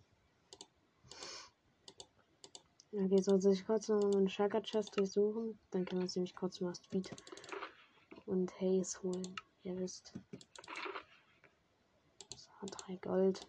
[2.93, 5.59] Okay, soll ich kurz noch meine Shaka Chest durchsuchen?
[5.71, 7.11] Dann können wir uns nämlich kurz mal Speed
[8.27, 9.35] und Haze holen.
[9.63, 10.13] Ihr wisst.
[12.37, 13.47] So, drei Gold.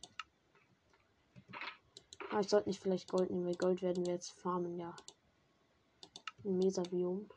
[2.31, 4.95] Ah, ich sollte nicht vielleicht Gold nehmen, weil Gold werden wir jetzt farmen, ja.
[6.43, 7.27] Im Mesabiom.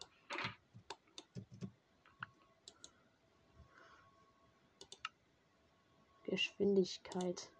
[6.37, 7.51] Geschwindigkeit.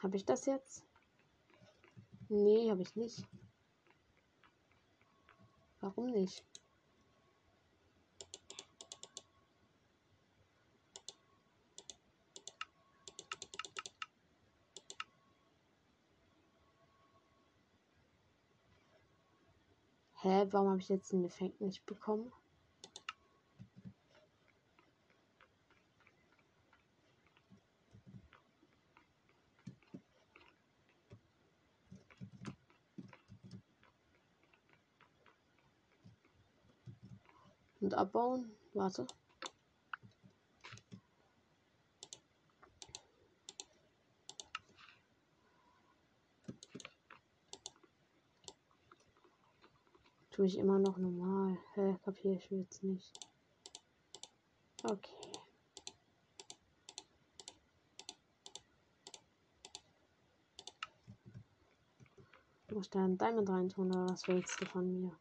[0.00, 0.84] Habe ich das jetzt?
[2.28, 3.24] Nee, habe ich nicht.
[5.80, 6.44] Warum nicht?
[20.22, 22.30] Hä, warum habe ich jetzt den Effekt nicht bekommen?
[37.80, 38.48] Und abbauen.
[38.74, 39.08] Warte.
[50.42, 51.56] Tue ich immer noch normal.
[51.74, 53.12] Hä, kapiere ich jetzt nicht.
[54.82, 55.30] Okay.
[62.72, 65.16] Muss da ein Diamond reintun oder was willst du von mir?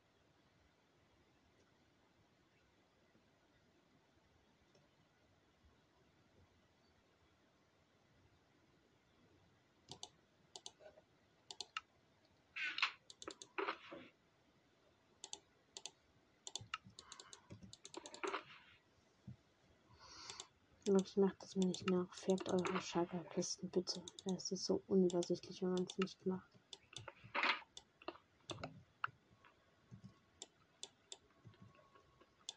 [20.99, 22.13] Ich mache das mir nicht nach.
[22.13, 24.01] Färbt eure Schalkerkisten bitte.
[24.35, 26.51] Es ist so unübersichtlich, wenn man es nicht macht.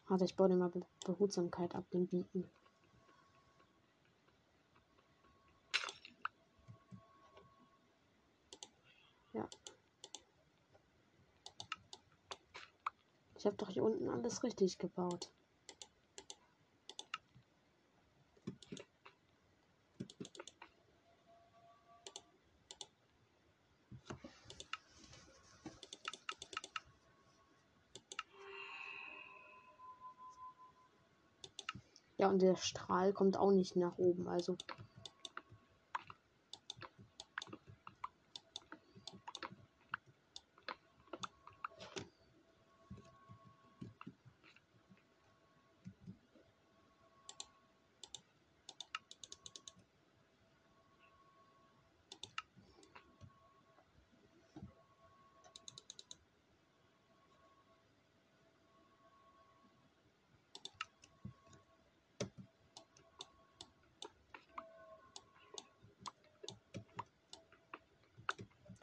[0.07, 2.49] Also ich baue dir mal Be Behutsamkeit ab, den Bieten.
[9.31, 9.47] Ja.
[13.35, 15.31] Ich habe doch hier unten alles richtig gebaut.
[32.35, 34.57] Und der Strahl kommt auch nicht nach oben, also.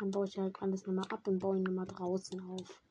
[0.02, 2.82] Dann baue ich halt alles nochmal ab und baue ihn nochmal draußen auf.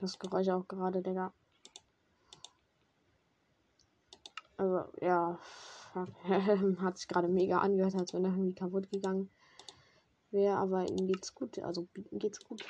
[0.00, 1.32] Das Geräusch auch gerade, Digga.
[4.56, 5.38] Also, ja.
[6.80, 9.30] Hat sich gerade mega angehört, als wenn er irgendwie kaputt gegangen
[10.30, 10.56] wäre.
[10.56, 11.58] Aber ihm geht's gut.
[11.58, 12.64] Also, ihm geht's gut.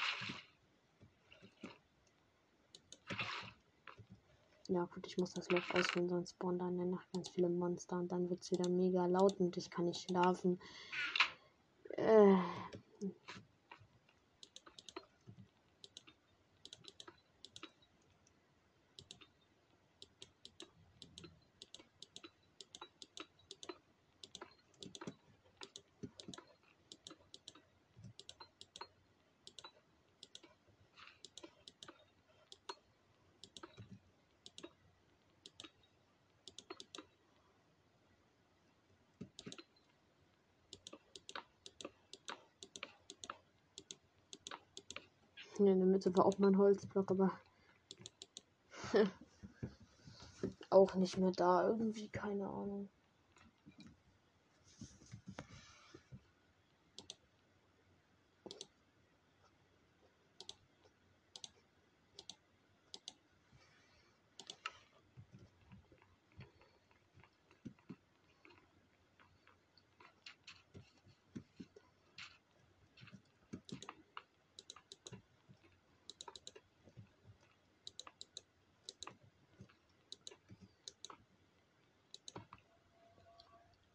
[4.69, 7.49] Ja, gut, ich muss das Loch ausfüllen, sonst spawnen dann in der Nacht ganz viele
[7.49, 10.59] Monster und dann wird es wieder mega laut und ich kann nicht schlafen.
[11.91, 12.37] Äh.
[46.07, 47.33] Mitte war auch mal ein Holzblock, aber
[50.71, 51.67] auch nicht mehr da.
[51.67, 52.89] Irgendwie, keine Ahnung.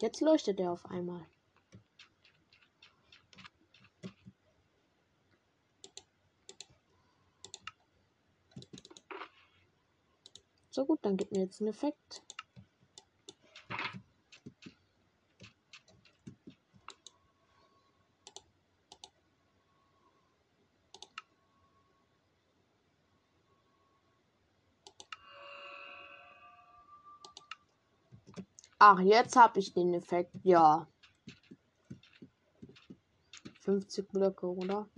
[0.01, 1.23] Jetzt leuchtet er auf einmal.
[10.71, 12.23] So gut, dann gibt mir jetzt einen Effekt.
[28.83, 30.31] Ach, jetzt habe ich den Effekt.
[30.41, 30.87] Ja.
[33.59, 34.89] 50 Blöcke, oder?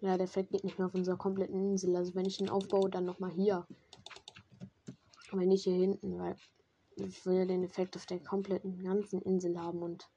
[0.00, 1.94] Ja, der Effekt geht nicht mehr auf unserer kompletten Insel.
[1.94, 3.68] Also wenn ich ihn aufbaue, dann nochmal hier.
[5.30, 6.34] Aber nicht hier hinten, weil
[6.96, 10.10] ich will ja den Effekt auf der kompletten ganzen Insel haben und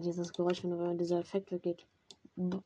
[0.00, 1.86] dieses Geräusch, wenn dieser Effekt weggeht.
[2.36, 2.62] Not.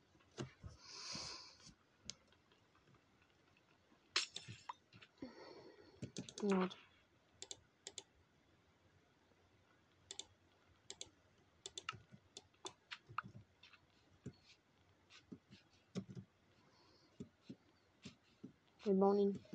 [18.83, 19.50] Wir bauen ihn.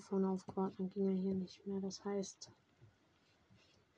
[0.00, 1.80] Vorne aufgebaut, dann ging er hier nicht mehr.
[1.80, 2.50] Das heißt,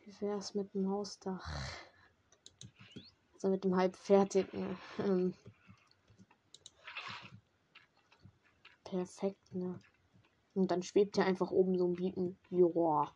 [0.01, 1.47] wie wäre es mit dem Hausdach?
[3.35, 4.77] Also mit dem halb fertigen.
[4.99, 5.35] Ähm,
[8.85, 9.81] perfekt, ne?
[10.55, 12.37] Und dann schwebt er einfach oben so ein Bieten.
[12.51, 13.15] Joa.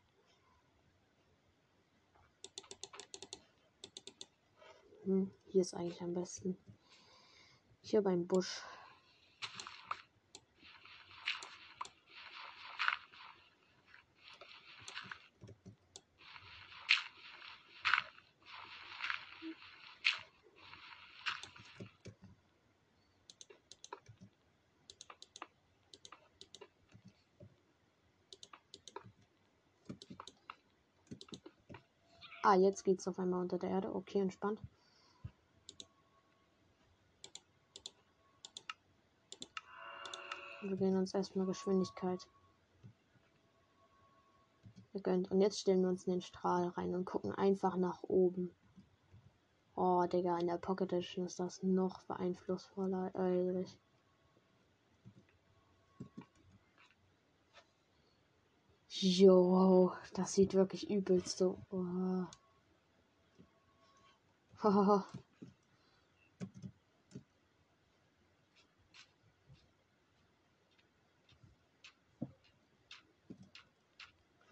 [5.04, 6.56] Hm, hier ist eigentlich am besten.
[7.80, 8.62] Hier beim Busch.
[32.52, 33.94] Ah, jetzt geht's auf einmal unter der Erde.
[33.94, 34.60] Okay, entspannt.
[40.60, 42.28] Wir gehen uns erstmal Geschwindigkeit.
[44.92, 45.30] Gegönnt.
[45.30, 48.54] Und jetzt stellen wir uns in den Strahl rein und gucken einfach nach oben.
[49.74, 53.14] Oh, Digga, in der Pocket Edition ist das noch beeinflussvoller.
[53.14, 53.78] Ehrlich.
[58.88, 61.56] Jo, das sieht wirklich übelst so.
[61.70, 62.26] Oh.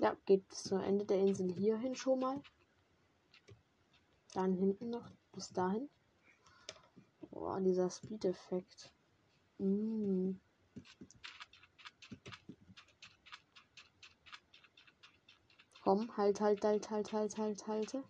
[0.01, 2.43] Ja, geht bis zum Ende der Insel hierhin schon mal.
[4.35, 5.89] Dann hinten noch bis dahin.
[7.31, 8.93] Boah, dieser Speed-Effekt.
[9.59, 10.33] Mm.
[15.83, 18.05] Komm, halt, halt, halt, halt, halt, halt, halte.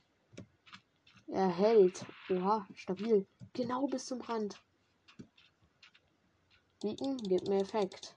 [1.33, 2.05] Er hält.
[2.29, 3.25] Oha, stabil.
[3.53, 4.61] Genau bis zum Rand.
[6.81, 8.17] Bieten gibt mir Effekt.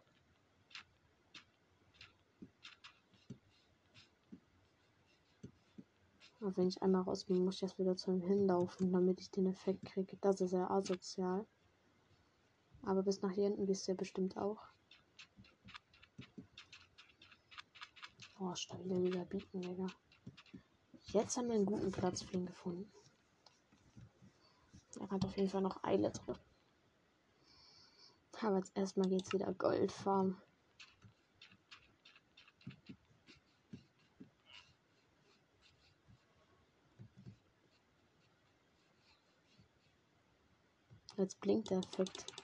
[6.39, 9.29] Aber wenn ich einmal raus bin, muss ich erst wieder zu ihm hinlaufen, damit ich
[9.29, 10.17] den Effekt kriege.
[10.19, 11.45] Das ist ja asozial.
[12.81, 14.61] Aber bis nach hier hinten wisst ihr bestimmt auch.
[18.37, 19.85] Boah, stabil dieser Bieten, Digga.
[21.03, 22.91] Jetzt haben wir einen guten Platz für ihn gefunden.
[24.97, 26.37] Er hat auf jeden Fall noch Eile drin.
[28.41, 30.35] Aber jetzt erstmal geht's wieder Goldfarm.
[41.15, 42.42] Jetzt blinkt der Effekt.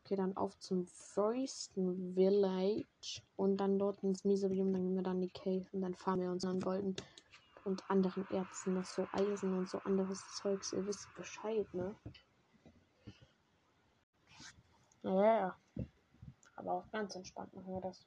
[0.00, 5.20] Okay, dann auf zum Frosten Village und dann dort ins Misebium, dann gehen wir dann
[5.20, 6.96] die Cave und dann fahren wir uns an Golden
[7.64, 10.72] und anderen Erzen, noch so Eisen und so anderes Zeugs.
[10.72, 11.94] Ihr wisst Bescheid, ne?
[15.02, 15.60] Ja, ja.
[16.54, 18.06] Aber auch ganz entspannt machen wir das.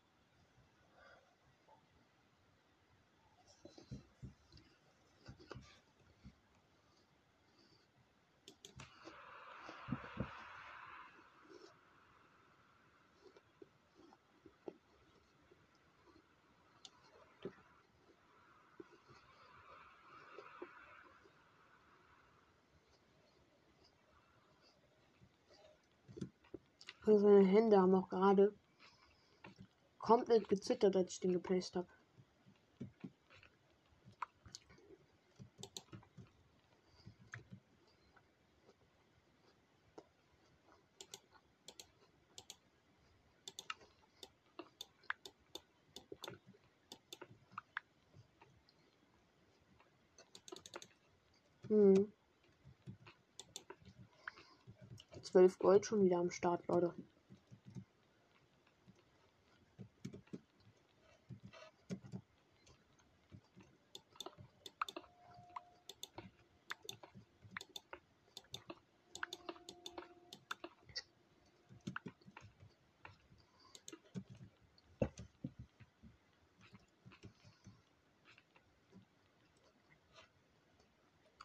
[27.09, 28.53] Also seine Hände haben auch gerade
[29.97, 31.87] komplett gezittert, als ich den geplaced habe.
[51.69, 52.18] Hm.
[55.39, 56.93] 12 Gold schon wieder am Start, Leute.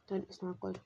[0.09, 0.81] Dann ist noch Gold.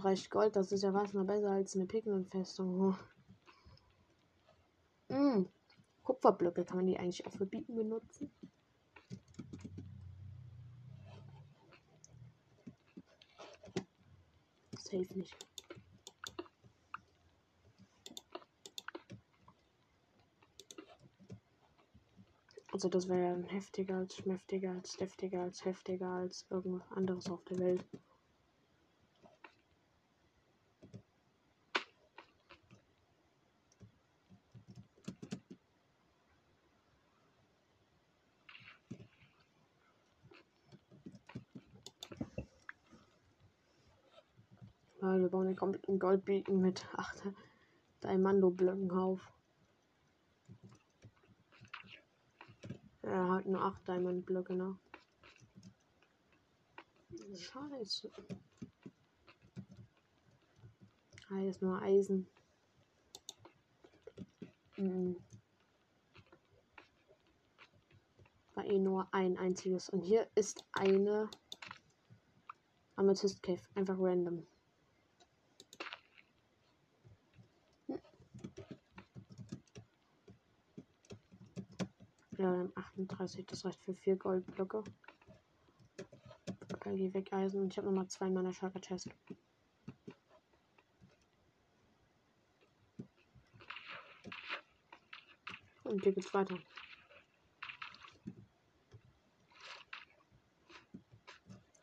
[0.00, 2.96] 35 Gold, das ist ja was noch besser als eine Pigmentfestung.
[5.08, 5.14] Mm.
[5.14, 5.48] Hm.
[6.02, 8.30] Kupferblöcke, kann man die eigentlich auch für Bieten benutzen?
[14.72, 15.36] Das hilft nicht.
[22.72, 27.44] Also das wäre ja heftiger als schmäftiger als deftiger als heftiger als irgendwas anderes auf
[27.44, 27.84] der Welt.
[46.00, 47.28] Goldbeacon mit 8
[48.02, 49.20] Diamando-Blöcken auf.
[53.02, 54.76] Er hat nur 8 Diamond-Blöcke noch.
[57.36, 58.10] Scheiße.
[61.28, 62.26] Ah, ist nur Eisen.
[64.76, 65.16] Mhm.
[68.54, 69.90] War eh nur ein einziges.
[69.90, 71.30] Und hier ist eine
[72.96, 73.62] Amethyst Cave.
[73.74, 74.46] Einfach random.
[82.76, 84.84] Ja, 38, das reicht für 4 Goldblöcke.
[86.72, 87.30] Okay, geh weg.
[87.32, 89.08] Und ich habe nochmal zwei in meiner Shaka Chest.
[95.84, 96.56] Und hier geht's weiter.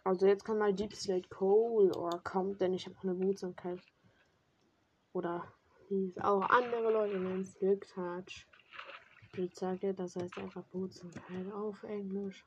[0.03, 3.81] Also jetzt kann mal Deep Slate Coal oder kommt, denn ich habe noch eine Behutsamkeit.
[5.11, 5.53] Oder
[5.89, 8.47] wie es auch andere Leute nennen, Silk Touch.
[9.37, 12.43] Spitzhacke, das heißt einfach Bootsamkeit auf Englisch.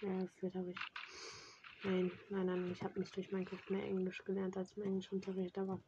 [0.00, 0.78] Ja, das habe ich.
[1.84, 5.80] Nein, nein, nein, ich habe nicht durch Minecraft mehr Englisch gelernt als im Englischunterricht, aber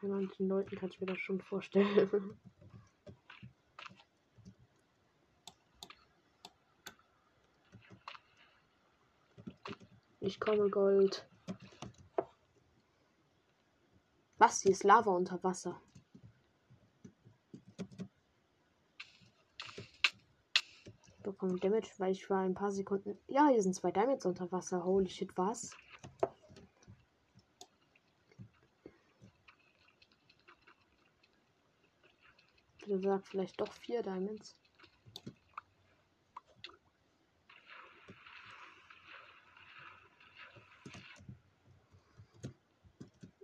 [0.00, 2.38] bei manchen Leuten kann ich mir das schon vorstellen.
[10.20, 11.28] Ich komme Gold.
[14.38, 14.62] Was?
[14.62, 15.78] Hier ist Lava unter Wasser.
[21.44, 23.18] Bekommen Damage, weil ich war ein paar Sekunden.
[23.28, 24.84] Ja, hier sind zwei Diamonds unter Wasser.
[24.84, 25.76] Holy shit, was?
[32.86, 34.56] Du sagst vielleicht doch vier Diamonds.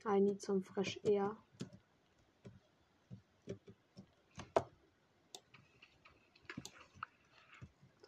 [0.06, 1.36] I need some fresh air.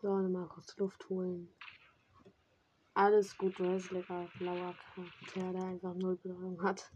[0.02, 0.08] So,
[0.42, 1.48] mal kurz Luft holen.
[2.94, 6.90] Alles gut, du hast lecker blauer Charakter, der einfach null Bedeutung hat.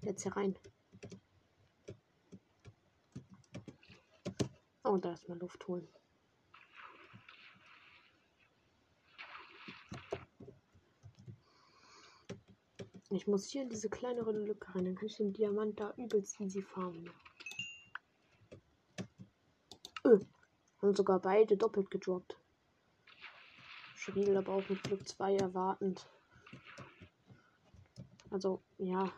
[0.00, 0.56] Jetzt hier rein.
[4.84, 5.88] Und erstmal Luft holen.
[13.14, 16.40] Ich muss hier in diese kleinere Lücke rein, dann kann ich den Diamant da übelst
[16.40, 17.10] easy farmen.
[20.06, 20.18] Öh,
[20.80, 22.38] haben sogar beide doppelt gedroppt.
[23.96, 26.08] Schriel aber auch mit Glück 2 erwartend.
[28.30, 29.12] Also, ja.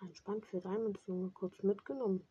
[0.00, 2.26] Entspannt für Diamonds nur kurz mitgenommen.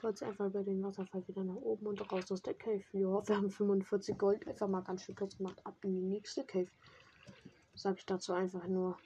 [0.00, 2.82] Trotz einfach über den Wasserfall wieder nach oben und raus aus der Cave.
[2.92, 4.48] Ja, wir haben 45 Gold.
[4.48, 5.60] Einfach mal ganz schön Platz gemacht.
[5.66, 6.70] Ab in die nächste Cave.
[7.74, 8.96] Sag ich dazu einfach nur.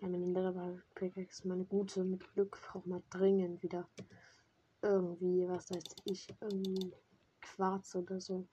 [0.00, 3.88] Ja, meine Leather Pickaxe, meine gute, mit Glück braucht man dringend wieder
[4.86, 6.92] irgendwie, was weiß ich, irgendwie
[7.40, 8.46] Quarz oder so.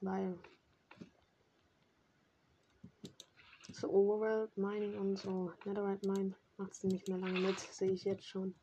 [0.00, 0.38] Weil
[3.72, 8.04] so Overworld Mining und so Netherite Mine macht sie nicht mehr lange mit, sehe ich
[8.04, 8.54] jetzt schon.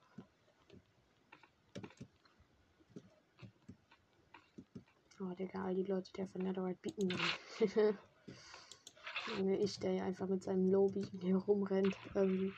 [5.20, 7.10] Oh, Digga, all die Leute, die von Netherite bieten.
[9.40, 12.54] ich, der ja einfach mit seinem Lobby hier rumrennt irgendwie.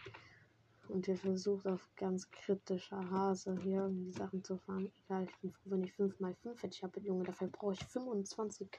[0.88, 4.92] Und hier versucht auf ganz kritischer Hase hier irgendwie Sachen zu fahren.
[5.06, 7.24] Egal, ich bin froh, wenn ich 5 mal 5 fertig habe, Junge.
[7.24, 8.70] Dafür brauche ich 25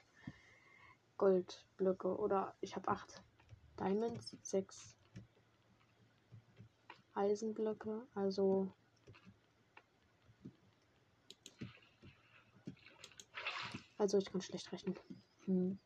[1.17, 2.17] Goldblöcke.
[2.17, 3.21] Oder ich habe 8
[3.79, 4.95] Diamonds, 6
[7.13, 8.07] Eisenblöcke.
[8.15, 8.71] Also
[13.97, 14.95] Also ich kann schlecht rechnen.
[15.45, 15.79] Hm.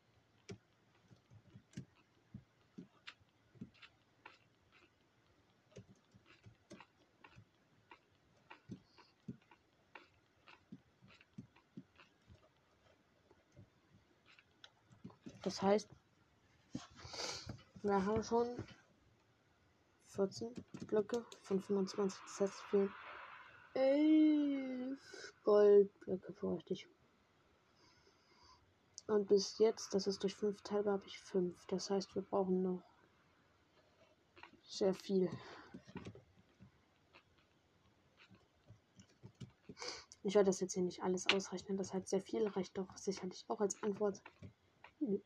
[15.52, 15.89] Das heißt,
[17.82, 18.47] wir haben schon
[20.06, 20.56] 14
[20.88, 22.22] Blöcke von 25.
[22.39, 22.89] Das für
[23.74, 24.97] 11
[25.43, 26.88] Goldblöcke bräuchte ich.
[29.08, 31.66] Und bis jetzt, das ist durch 5 teilbar, habe ich 5.
[31.66, 32.84] Das heißt, wir brauchen noch
[34.64, 35.30] sehr viel.
[40.24, 41.76] Ich werde das jetzt hier nicht alles ausrechnen.
[41.76, 44.22] Das heißt, sehr viel reicht doch sicherlich auch als Antwort.
[44.99, 45.22] Hm.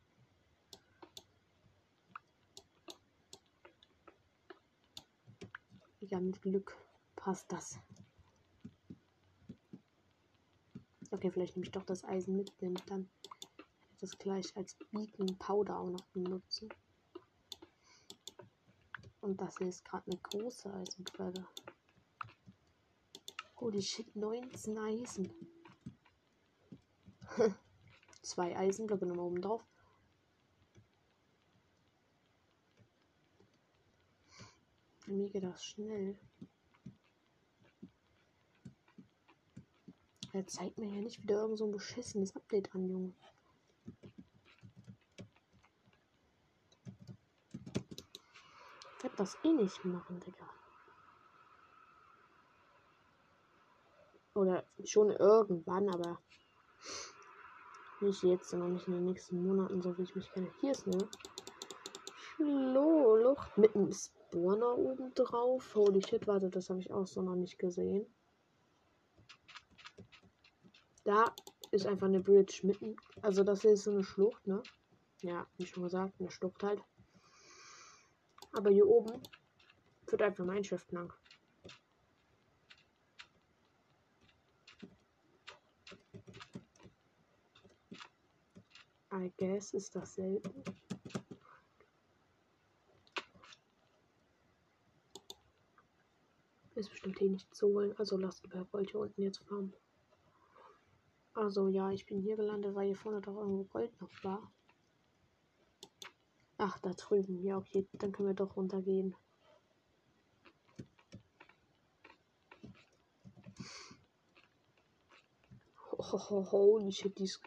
[6.10, 6.78] Ja, mit Glück
[7.16, 7.80] passt das.
[11.10, 13.10] Okay, vielleicht nehme ich doch das Eisen mit, ich dann
[14.00, 16.70] das gleich als Beacon Powder auch noch benutzen.
[19.22, 21.48] Und das hier ist gerade eine große Eisenquelle.
[23.58, 25.34] Holy shit, 19 Eisen.
[28.22, 29.66] Zwei Eisenblöcke nochmal oben drauf.
[35.16, 36.18] Mir das schnell.
[40.34, 43.14] Er zeigt mir ja nicht wieder irgend so ein beschissenes Update an, Junge.
[48.98, 50.50] Ich werde das eh nicht machen, Digga.
[54.34, 56.20] Oder schon irgendwann, aber
[58.02, 60.52] nicht jetzt, sondern nicht in den nächsten Monaten, so wie ich mich kenne.
[60.60, 61.08] Hier ist eine
[62.36, 63.88] Schlucht mit einem
[64.28, 65.76] Spawner oben drauf.
[65.76, 68.06] Holy shit, warte, das habe ich auch so noch nicht gesehen.
[71.04, 71.34] Da
[71.72, 72.96] ist einfach eine Bridge mitten.
[73.22, 74.62] Also das hier ist so eine Schlucht, ne?
[75.22, 76.82] Ja, wie schon gesagt, eine Schlucht halt.
[78.54, 79.22] Aber hier oben
[80.08, 81.14] führt einfach mein Schiff lang.
[89.14, 90.64] I guess ist das selten.
[96.76, 97.98] Ist bestimmt hier nicht zu holen.
[97.98, 99.74] Also lasst lieber Gold hier unten jetzt farmen.
[101.34, 104.52] Also ja, ich bin hier gelandet, weil hier vorne doch irgendwo Gold noch war.
[106.58, 107.42] Ach, da drüben.
[107.44, 109.16] Ja, okay, dann können wir doch runtergehen.
[115.98, 117.42] Holy shit, die ist,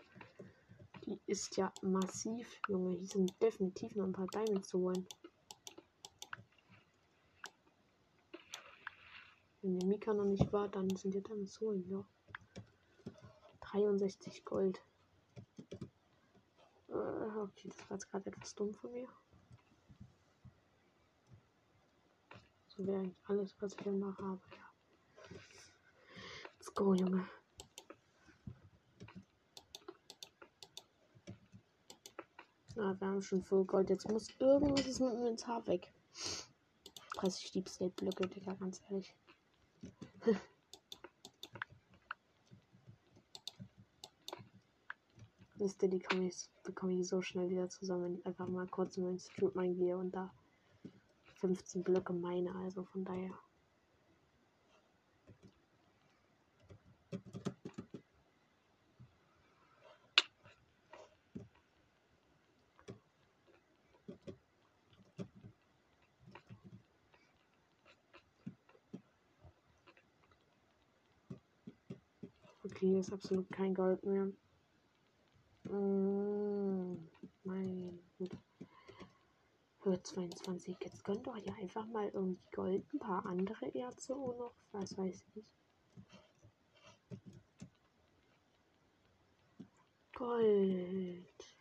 [1.04, 2.96] die ist ja massiv, Junge.
[2.96, 5.06] Hier sind definitiv noch ein paar Diamonds zu holen.
[9.68, 12.02] Wenn der Mika noch nicht war, dann sind die dann so, ja.
[13.60, 14.80] 63 Gold.
[16.88, 19.06] Äh, okay, das war jetzt gerade etwas dumm von mir.
[22.68, 24.40] So wäre eigentlich alles, was ich noch habe.
[24.56, 25.36] Ja.
[26.56, 27.28] Let's go, Junge.
[32.74, 33.90] Ah, wir haben schon voll Gold.
[33.90, 35.92] Jetzt muss irgendwas mit dem Inventar weg.
[37.16, 39.14] 30 Deep State Blöcke, Digga, ganz ehrlich.
[45.56, 49.04] Wisst ihr, die komme ich, bekomme ich so schnell wieder zusammen, einfach mal kurz in
[49.04, 50.32] mein Street Mine gehe und da
[51.40, 53.36] 15 Blöcke meine, also von daher.
[72.64, 74.32] Okay, hier ist absolut kein Gold mehr.
[75.64, 76.96] Mm,
[77.44, 78.36] mein Gut.
[79.82, 80.76] Höhe 22.
[80.82, 84.96] Jetzt könnt ihr ja einfach mal irgendwie Gold, ein paar andere Erze und noch, was
[84.96, 85.44] weiß ich.
[90.14, 91.56] Gold.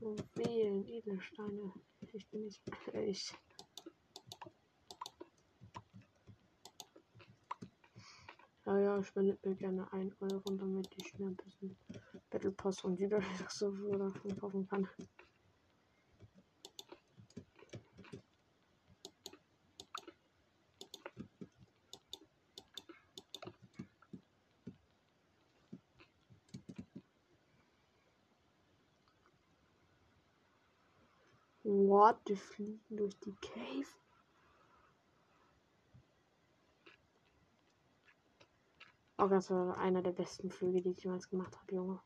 [0.00, 1.72] Juwelen, Edelsteine.
[2.12, 3.34] Ich bin nicht gleich.
[8.70, 11.76] Ja, ja, spendet mir gerne 1 Euro, damit ich mir ein bisschen
[12.30, 13.20] Battle Pass und wieder
[13.50, 13.68] so
[13.98, 14.88] davon kaufen kann.
[31.64, 32.18] What?
[32.28, 34.09] Die fliegen durch die Cave?
[39.22, 42.00] Oh, das war einer der besten Flüge, die ich jemals gemacht habe, Junge.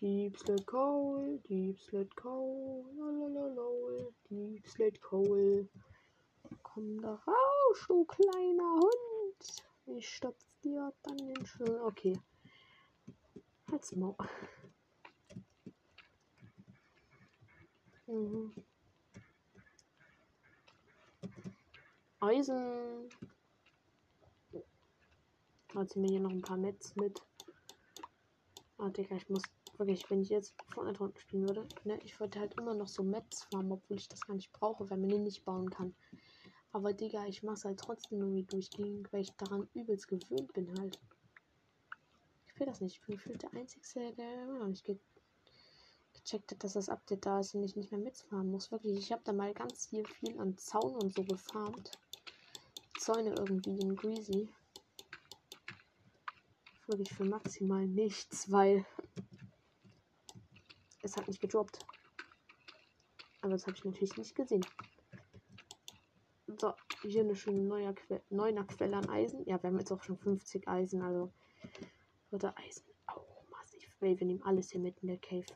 [0.00, 5.68] Deep Sled Coal, Deep Sled Coal, lalalala, Deep Sled Coal.
[6.64, 9.62] Komm da raus, du kleiner Hund.
[9.86, 11.80] Ich stopf dir dann den schön.
[11.82, 12.18] Okay.
[13.70, 14.16] Halt's Maul.
[18.08, 18.52] Mhm.
[22.20, 23.08] Eisen.
[25.74, 27.20] Hat mir hier noch ein paar Metz mit.
[28.78, 29.42] Ah, Digga, ich muss
[29.76, 33.02] wirklich, wenn ich jetzt vorne drunten spielen würde, ne, ich wollte halt immer noch so
[33.02, 35.94] Metz farmen, obwohl ich das gar nicht brauche, weil man den nicht bauen kann.
[36.72, 40.98] Aber Digga, ich mach's halt trotzdem irgendwie durchgehend, weil ich daran übelst gewöhnt bin halt.
[42.46, 42.96] Ich will das nicht.
[42.96, 44.98] Ich bin gefühlt der Einzige, der immer noch nicht ge
[46.14, 48.72] gecheckt hat, dass das Update da ist und ich nicht mehr mitfahren muss.
[48.72, 51.92] Wirklich, ich habe da mal ganz viel, viel an Zaun und so gefarmt.
[53.06, 54.48] Zäune irgendwie in Greasy.
[56.88, 58.84] Wirklich für maximal nichts, weil
[61.02, 61.78] es hat nicht gedroppt.
[63.42, 64.66] Aber das habe ich natürlich nicht gesehen.
[66.58, 69.46] So, hier eine schöne neue que neuner Quelle an Eisen.
[69.46, 71.32] Ja, wir haben jetzt auch schon 50 Eisen, also
[72.30, 73.88] wird der Eisen auch massiv.
[74.00, 75.46] Weil wir nehmen alles hier mit in der Cave.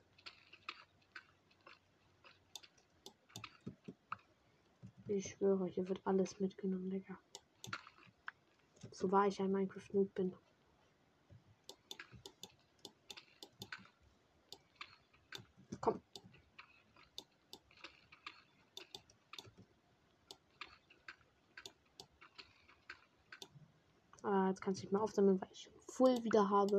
[5.09, 7.19] Ich schwöre, hier wird alles mitgenommen, Digga.
[9.01, 10.35] So war ich ein Minecraft-Noob bin.
[15.81, 16.03] Komm.
[24.23, 26.79] Ah, jetzt kann ich nicht mehr aufsammeln, weil ich Full wieder habe.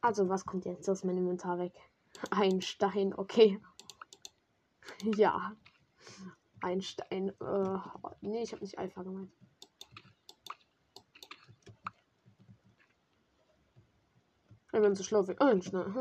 [0.00, 1.72] Also, was kommt jetzt aus meinem Inventar weg?
[2.30, 3.60] Ein Stein, okay.
[5.04, 5.54] Ja.
[6.62, 7.28] Ein Stein.
[7.40, 7.78] Äh,
[8.22, 9.30] nee, ich habe nicht Alpha gemeint.
[14.72, 15.94] Ich bin so schlau wie ein Stein.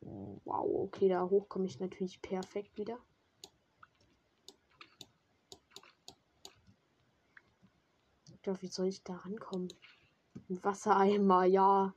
[0.00, 2.98] Wow, okay, da hoch komme ich natürlich perfekt wieder.
[8.42, 9.68] Glaube, wie soll ich da rankommen?
[10.50, 11.94] Wassereimer, ja.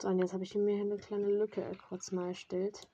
[0.00, 2.86] So, und jetzt habe ich mir eine kleine Lücke kurz mal erstellt.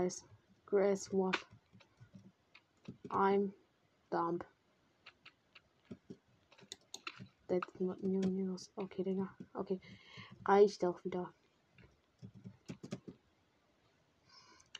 [0.00, 0.22] Guys,
[0.64, 1.36] grass what?
[3.10, 3.52] I'm
[4.10, 4.40] dumb.
[7.48, 8.70] That's not new news.
[8.78, 9.28] Okay, Digga.
[9.54, 9.78] Okay.
[10.48, 11.28] Reicht auch wieder.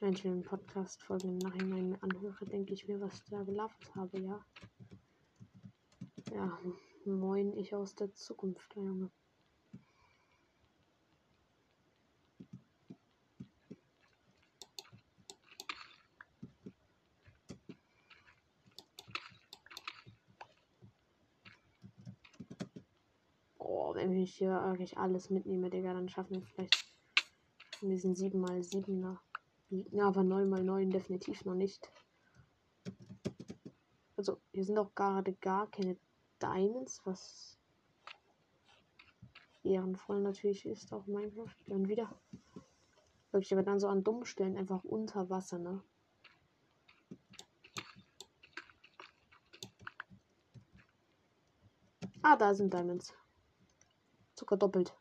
[0.00, 3.94] Wenn ich mir einen Podcast-Folge im Nachhinein anhöre, denke ich mir, was ich da gelabert
[3.94, 4.40] habe, ja.
[6.32, 6.58] Ja,
[7.04, 9.10] moin, ich aus der Zukunft, Junge.
[23.90, 26.84] Oh, wenn ich hier eigentlich alles mitnehme, Digga, dann schaffen wir vielleicht
[27.80, 29.16] diesen 7x7er.
[29.70, 31.90] Ja, aber 9x9 definitiv noch nicht.
[34.18, 35.96] Also, hier sind auch gerade gar keine
[36.42, 37.58] Diamonds, was
[39.62, 41.56] ehrenvoll natürlich ist, auch Minecraft.
[41.68, 42.14] Dann wieder.
[43.30, 45.82] Wirklich, aber dann so an dummen Stellen einfach unter Wasser, ne?
[52.20, 53.14] Ah, da sind Diamonds.
[54.40, 54.96] Sogar doppelt.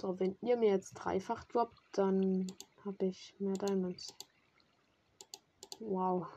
[0.00, 2.48] So, wenn ihr mir jetzt dreifach droppt, dann
[2.84, 4.12] habe ich mehr Diamonds.
[5.78, 6.26] Wow.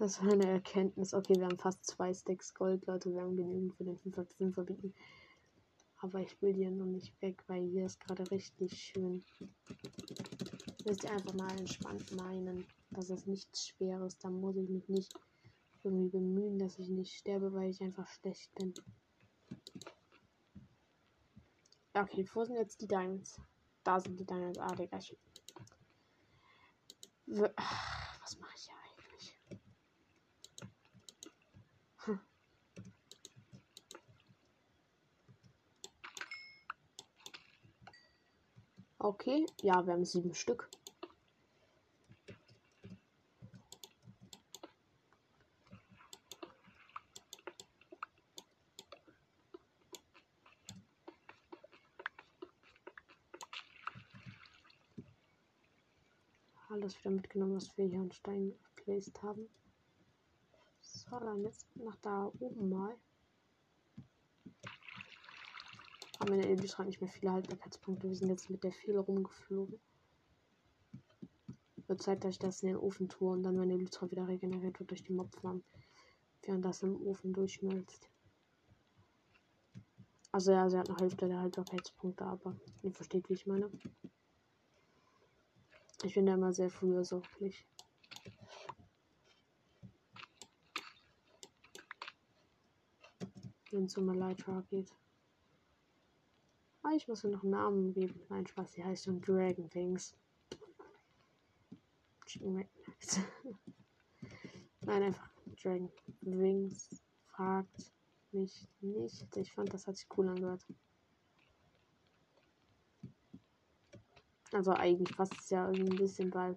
[0.00, 1.12] Das war eine Erkenntnis.
[1.12, 3.12] Okay, wir haben fast zwei Stacks Gold, Leute.
[3.12, 4.94] Wir haben genügend für den 5 verbieten.
[5.98, 9.22] Aber ich will hier noch nicht weg, weil hier ist gerade richtig schön.
[10.86, 14.18] Müsst ihr einfach mal entspannt meinen, dass es nichts Schweres.
[14.18, 15.12] Da muss ich mich nicht
[15.84, 18.72] irgendwie bemühen, dass ich nicht sterbe, weil ich einfach schlecht bin.
[21.92, 23.40] Okay, wo sind jetzt die Diamonds?
[23.82, 24.58] Da sind die Diamonds.
[24.58, 24.98] Ah, Digga.
[24.98, 25.16] Ich...
[27.26, 29.38] Was mache ich hier eigentlich?
[32.04, 32.20] Hm.
[38.98, 40.68] Okay, ja, wir haben sieben Stück.
[56.70, 59.48] Alles wieder mitgenommen, was wir hier an Stein geplaced haben.
[60.80, 62.96] So, dann jetzt nach da oben mal.
[66.18, 68.08] Haben wir in der Elytra nicht mehr viele Haltbarkeitspunkte.
[68.08, 69.80] Wir sind jetzt mit der viel rumgeflogen.
[71.86, 74.78] Wird Zeit, dass ich das in den Ofen tue und dann meine Elytra wieder regeneriert
[74.78, 75.62] wird durch die Mobfarm.
[76.42, 78.08] Während das im Ofen durchschmilzt.
[80.32, 83.70] Also ja, sie hat noch Hälfte der Haltbarkeitspunkte, aber ihr versteht, wie ich meine.
[86.02, 87.66] Ich bin da immer sehr fürsorglich.
[93.70, 94.90] Wenn es um Elytra geht.
[96.82, 98.18] Ah, ich muss mir noch einen Namen geben.
[98.30, 100.16] Nein, Spaß, die heißt schon Dragon Wings.
[104.80, 105.30] Nein, einfach
[105.62, 107.02] Dragon Wings.
[107.26, 107.92] Fragt
[108.32, 109.36] mich nicht.
[109.36, 110.64] Ich fand, das hat sich cool angehört.
[114.52, 116.56] Also eigentlich passt es ja irgendwie ein bisschen, weil.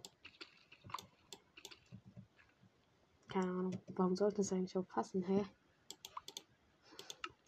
[3.29, 3.81] Keine Ahnung.
[3.95, 5.23] Warum sollte es eigentlich auch passen?
[5.23, 5.45] Hä?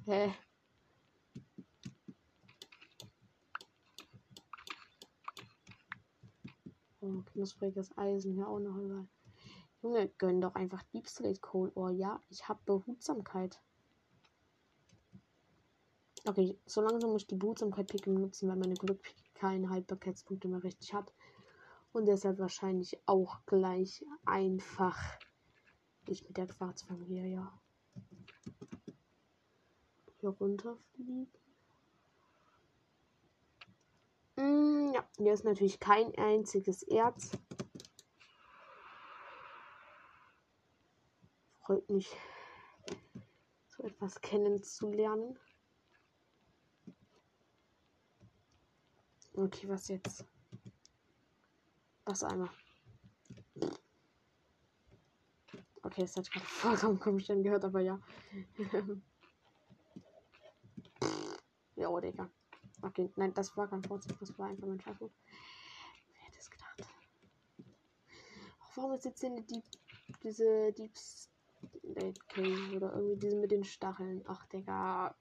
[0.06, 0.34] Hä?
[7.02, 9.08] Oh, knuspriges Eisen hier auch noch überall.
[9.82, 11.72] Junge, gönn doch einfach Deep Slate Coal.
[11.76, 13.62] Oh ja, ich hab Behutsamkeit.
[16.27, 18.99] Okay, so langsam muss ich die Behutsamkeit Picke benutzen, weil meine Glück
[19.35, 21.14] keine Haltbarkeitspunkte mehr richtig hat.
[21.93, 24.97] Und deshalb wahrscheinlich auch gleich einfach
[26.07, 27.53] ich mit der Quarzfamilie, ja.
[30.19, 31.27] Hier runterfliegen.
[34.35, 37.31] Mm, ja, hier ist natürlich kein einziges Erz.
[41.61, 42.15] Freut mich,
[43.68, 45.38] so etwas kennenzulernen.
[49.38, 50.24] Okay, was jetzt?
[52.06, 52.49] Was einmal.
[55.84, 57.99] Okay, das hat gerade vollkommen komisch gehört, aber ja.
[61.76, 62.30] ja, oh, Digga.
[62.82, 65.12] Okay, nein, das war kein Vorzug, das war einfach mein Schaffen.
[66.07, 66.88] Wer hätte es gedacht?
[68.62, 69.64] Auch warum ist jetzt hier die,
[70.24, 74.24] diese Deep State Cave oder irgendwie diese mit den Stacheln?
[74.28, 75.14] Ach, Digga.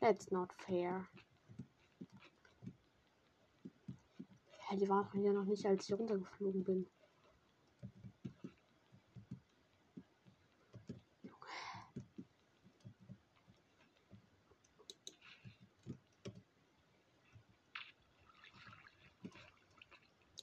[0.00, 1.08] That's not fair.
[4.74, 6.86] Ja, die waren ja noch nicht, als ich runtergeflogen bin.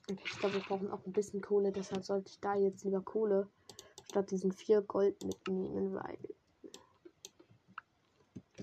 [0.08, 3.02] Okay, ich glaube, wir brauchen auch ein bisschen Kohle, deshalb sollte ich da jetzt lieber
[3.02, 3.50] Kohle
[4.06, 6.18] statt diesen vier Gold mitnehmen, weil.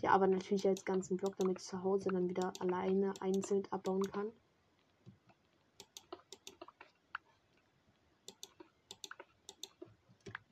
[0.01, 4.11] Ja, aber natürlich als ganzen Block, damit ich zu Hause dann wieder alleine einzeln abbauen
[4.11, 4.33] kann.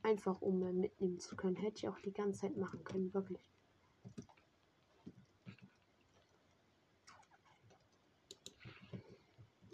[0.07, 1.57] Einfach um mitnehmen zu können.
[1.57, 3.51] Hätte ich auch die ganze Zeit machen können, wirklich.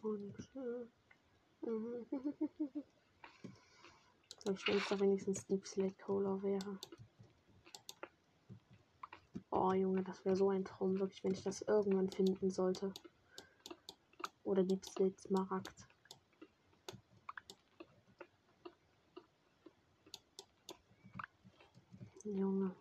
[0.00, 0.34] Und.
[0.56, 0.86] Äh,
[4.54, 6.78] ich wenn es da wenigstens Deep Slate Cola wäre.
[9.50, 12.90] Oh Junge, das wäre so ein Traum, wirklich, wenn ich das irgendwann finden sollte.
[14.44, 15.91] Oder Deep Slate Smaragd.
[22.34, 22.74] Junge.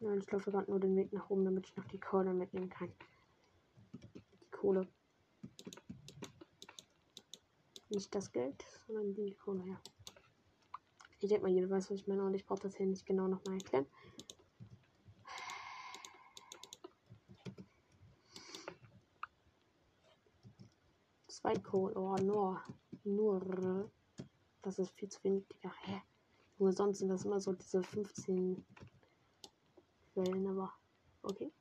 [0.00, 2.70] Nein, ich laufe gerade nur den Weg nach oben, damit ich noch die Kohle mitnehmen
[2.70, 2.92] kann.
[4.40, 4.88] Die Kohle.
[7.90, 9.80] Nicht das Geld, sondern die Kohle, ja.
[11.20, 13.28] Ich denke mal, jeder weiß, was ich meine und ich brauche das hier nicht genau
[13.28, 13.86] nochmal erklären.
[21.44, 22.62] Zwei Kohle, oh, nur,
[23.04, 23.90] nur,
[24.62, 25.70] das ist viel zu wenig, Digga.
[25.82, 26.00] Hä?
[26.56, 28.64] Nur sonst sind das immer so diese 15
[30.14, 30.72] Quellen, aber
[31.20, 31.52] okay.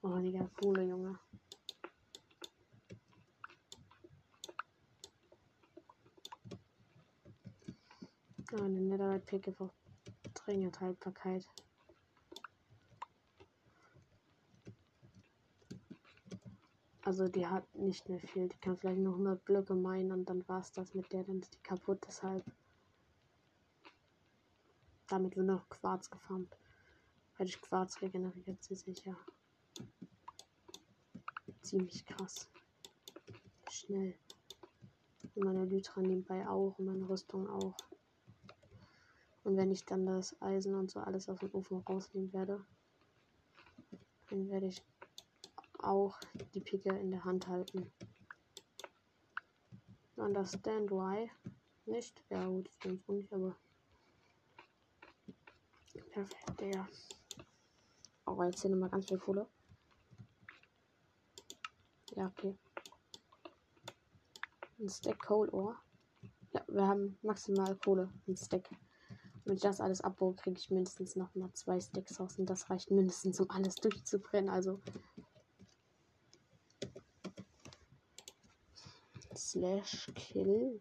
[0.00, 1.18] Oh, Digga, Kohle, Junge.
[8.52, 9.70] Ah, eine Netherite Picke für
[10.32, 11.46] dringend Haltbarkeit.
[17.10, 18.48] Also die hat nicht mehr viel.
[18.48, 21.24] Die kann vielleicht nur 100 Blöcke meinen und dann war es das mit der.
[21.24, 21.98] Dann ist die kaputt.
[22.06, 22.44] Deshalb.
[25.08, 26.56] Damit wird noch Quarz gefarmt.
[27.36, 29.16] Weil durch Quarz regeneriert sie sich ja.
[31.62, 32.48] Ziemlich krass.
[33.68, 34.14] Schnell.
[35.34, 36.78] Und meine Lytra nebenbei auch.
[36.78, 37.74] Und meine Rüstung auch.
[39.42, 42.64] Und wenn ich dann das Eisen und so alles aus dem Ofen rausnehmen werde,
[44.28, 44.80] dann werde ich
[45.82, 46.18] auch
[46.54, 47.90] die Picke in der Hand halten.
[50.16, 51.30] Understand why?
[51.86, 52.22] Nicht?
[52.28, 53.56] Ja gut, stimmt auch nicht, aber
[56.12, 56.86] perfekt, ja.
[58.24, 59.46] Aber jetzt hier nochmal ganz viel Kohle.
[62.16, 62.56] Ja, okay.
[64.78, 65.76] Ein Stack Coal Ore.
[66.52, 68.12] Ja, wir haben maximal Kohle.
[68.26, 68.68] Ein Stack.
[69.44, 72.38] Wenn ich das alles abbaue, kriege ich mindestens noch mal zwei Stacks raus.
[72.38, 74.50] Und das reicht mindestens, um alles durchzubrennen.
[74.50, 74.80] Also
[79.40, 80.80] slash kill.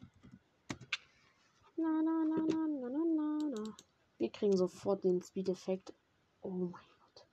[1.77, 3.75] Na, na, na, na, na, na, na, na.
[4.17, 5.93] Wir kriegen sofort den Speed-Effekt.
[6.41, 7.27] Oh mein Gott.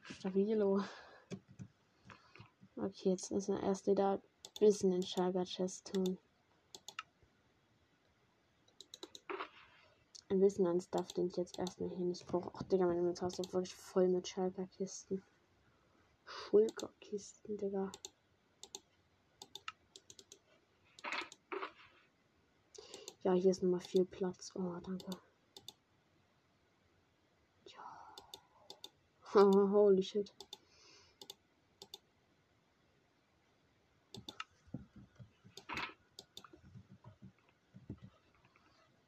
[0.00, 0.82] Stabilo.
[2.76, 4.22] Okay, jetzt ist er erst wieder ein
[4.58, 6.18] bisschen in Shaga Chest tun.
[10.30, 12.50] Ein bisschen an Stuff, den ich jetzt erstmal hier nicht brauche.
[12.54, 15.22] Ach, Digga, mein Inventar ist wirklich voll mit Schalker-Kisten.
[16.24, 17.92] Schulker-Kisten, Digga.
[23.24, 24.52] Ja, hier ist nochmal viel Platz.
[24.54, 25.06] Oh, danke.
[27.64, 28.14] Ja.
[29.72, 30.30] Holy shit.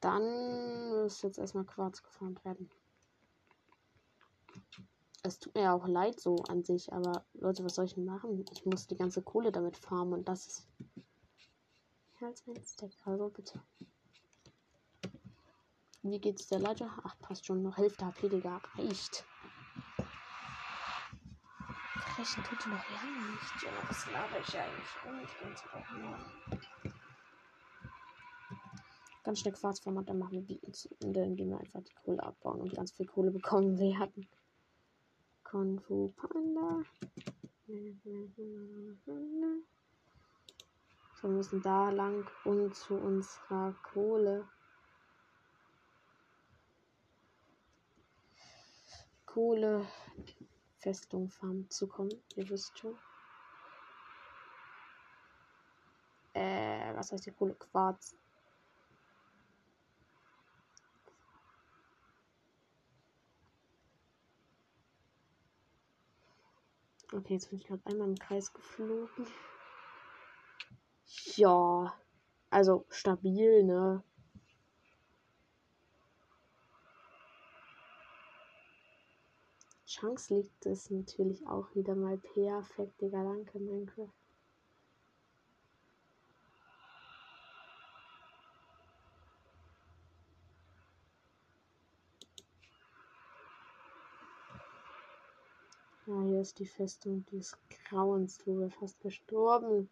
[0.00, 2.70] Dann muss jetzt erstmal Quarz gefarmt werden.
[5.24, 8.06] Es tut mir ja auch leid so an sich, aber Leute, was soll ich denn
[8.06, 8.46] machen?
[8.52, 10.68] Ich muss die ganze Kohle damit farmen und das ist
[12.18, 12.92] mehr als ein Stack.
[13.04, 13.60] Also bitte.
[16.10, 16.90] Wie geht's der Leiter?
[17.02, 17.62] Ach, passt schon.
[17.62, 18.60] Noch Hälfte HP, Digga.
[18.76, 19.24] Reicht.
[22.16, 23.62] Brechen tut noch lange nicht.
[23.62, 24.88] Ja, was laber ich eigentlich?
[25.04, 25.62] Oh, ich ganz
[29.22, 30.86] Ganz schnell Quarzformat, dann machen wir Beats.
[31.02, 34.28] Und dann gehen wir einfach die Kohle abbauen und ganz viel Kohle bekommen werden.
[35.42, 36.82] Konfu Panda.
[41.14, 44.48] So, wir müssen da lang und zu unserer Kohle.
[49.36, 52.22] Kohlefestung Farm zu kommen.
[52.36, 52.96] Ihr wisst schon.
[56.32, 57.54] Äh, was heißt die Kohle?
[57.54, 58.16] Quarz.
[67.12, 69.26] Okay, jetzt bin ich gerade einmal im Kreis geflogen.
[71.36, 71.94] Ja,
[72.48, 74.02] also stabil, ne?
[79.98, 83.24] Chance liegt es natürlich auch wieder mal perfekt, Digga.
[83.24, 84.12] Danke, Minecraft.
[96.04, 97.56] Ja, hier ist die Festung des
[97.88, 98.36] Grauens.
[98.36, 99.88] Du bist fast gestorben.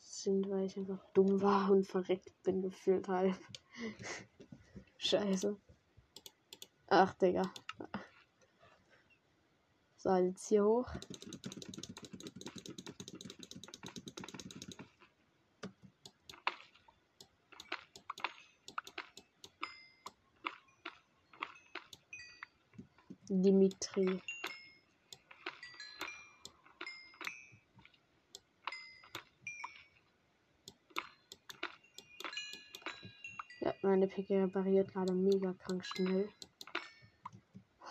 [0.00, 3.38] Sind, weil ich einfach dumm war und verreckt bin, gefühlt halb.
[4.98, 5.56] Scheiße.
[6.96, 7.42] Ach, Digga.
[9.96, 10.88] So, jetzt hier hoch.
[23.28, 24.20] Dimitri.
[33.58, 36.28] Ja, meine Picke repariert gerade mega krank schnell.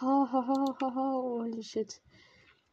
[0.03, 2.01] Ha, holy shit.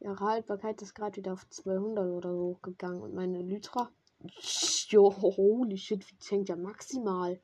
[0.01, 3.01] Ihre Haltbarkeit ist gerade wieder auf 200 oder so hochgegangen.
[3.01, 3.89] Und meine Lytra.
[4.89, 7.39] Jo, holy shit, wie hängt ja maximal.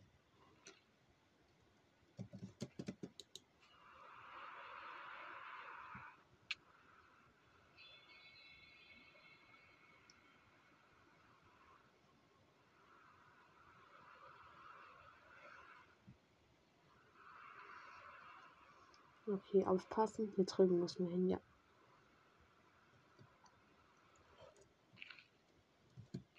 [19.38, 20.32] Okay, aufpassen.
[20.36, 21.40] Hier drüben muss man hin, ja.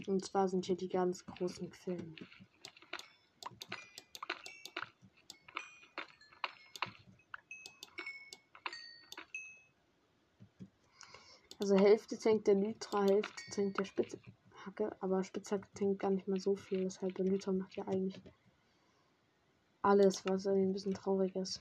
[0.09, 2.16] Und zwar sind hier die ganz großen Quellen.
[11.61, 16.41] Also Hälfte tankt der Lytra, Hälfte tankt der Spitzhacke, aber Spitzhacke tankt gar nicht mal
[16.41, 16.83] so viel.
[16.83, 18.20] Deshalb der Lytra macht ja eigentlich
[19.83, 21.61] alles, was ein bisschen traurig ist.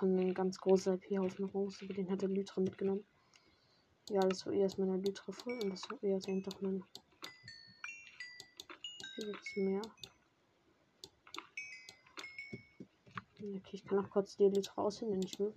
[0.00, 3.04] Kommt ein ganz großer IP-Haufen raus, aber den hat der Lytra mitgenommen.
[4.08, 6.82] Ja, das war erst meine Lytra voll und das war eher doch meine.
[9.14, 9.82] Hier gibt es mehr.
[13.34, 15.52] Okay, ich kann auch kurz die Lytra aussehen, wenn ich will.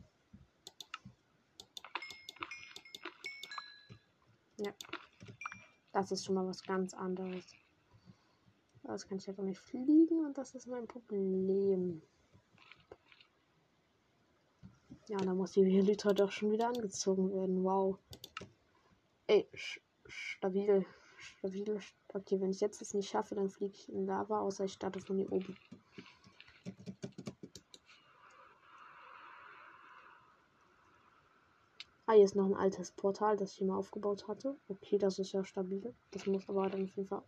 [4.57, 4.73] Ja.
[5.93, 7.55] Das ist schon mal was ganz anderes.
[8.81, 12.01] Das kann ich einfach nicht fliegen und das ist mein Problem.
[15.14, 17.64] Ja, da muss die Elytra doch schon wieder angezogen werden.
[17.64, 17.99] Wow.
[19.27, 19.48] Ey,
[20.07, 20.88] stabil.
[21.18, 21.80] Stabil.
[22.07, 24.99] Okay, wenn ich jetzt das nicht schaffe, dann fliege ich in Lava, außer ich starte
[24.99, 25.56] von hier oben.
[32.07, 34.57] Ah, hier ist noch ein altes Portal, das ich hier mal aufgebaut hatte.
[34.68, 35.94] Okay, das ist ja stabil.
[36.10, 37.22] Das muss aber dann auf jeden Fall.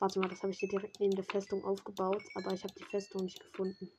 [0.00, 2.84] Warte mal, das habe ich hier direkt neben der Festung aufgebaut, aber ich habe die
[2.84, 3.90] Festung nicht gefunden.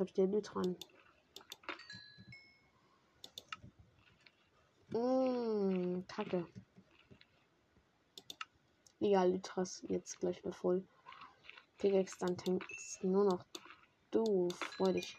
[0.00, 0.76] Habe ich den dran.
[4.92, 6.46] Mmh, Kacke.
[8.98, 10.84] Ja, Litras jetzt gleich mal voll.
[11.78, 13.44] Pickaxe, dann tankst nur noch
[14.10, 14.48] du.
[14.76, 15.16] Freu dich.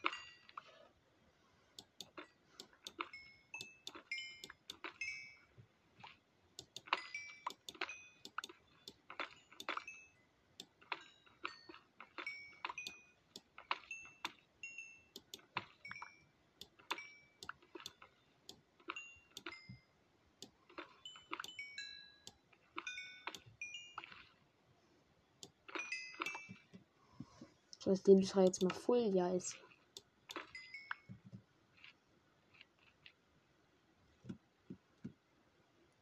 [27.92, 29.54] Dass die Lytra jetzt mal voll ja ist.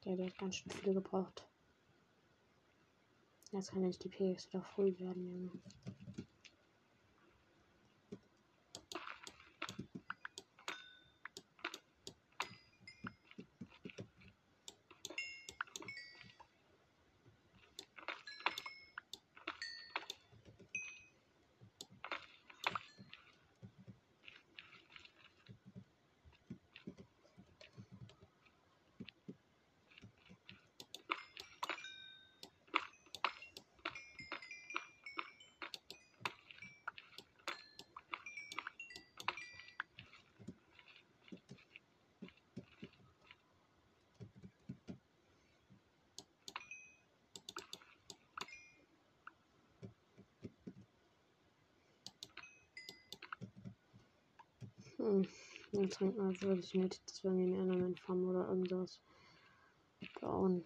[0.06, 1.48] Der, der hat ganz schön viel gebraucht.
[3.52, 5.52] Jetzt kann jetzt die PX wieder voll werden, Junge.
[55.90, 59.00] Jetzt bringt man wirklich nicht, dass wir einen Element farmen oder irgendwas
[60.22, 60.64] bauen.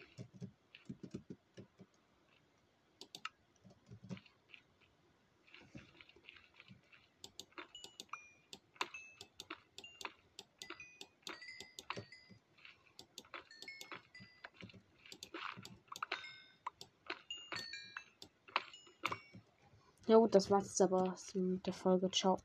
[20.05, 22.11] Ja gut, das war's jetzt aber mit der Folge.
[22.11, 22.37] Ciao.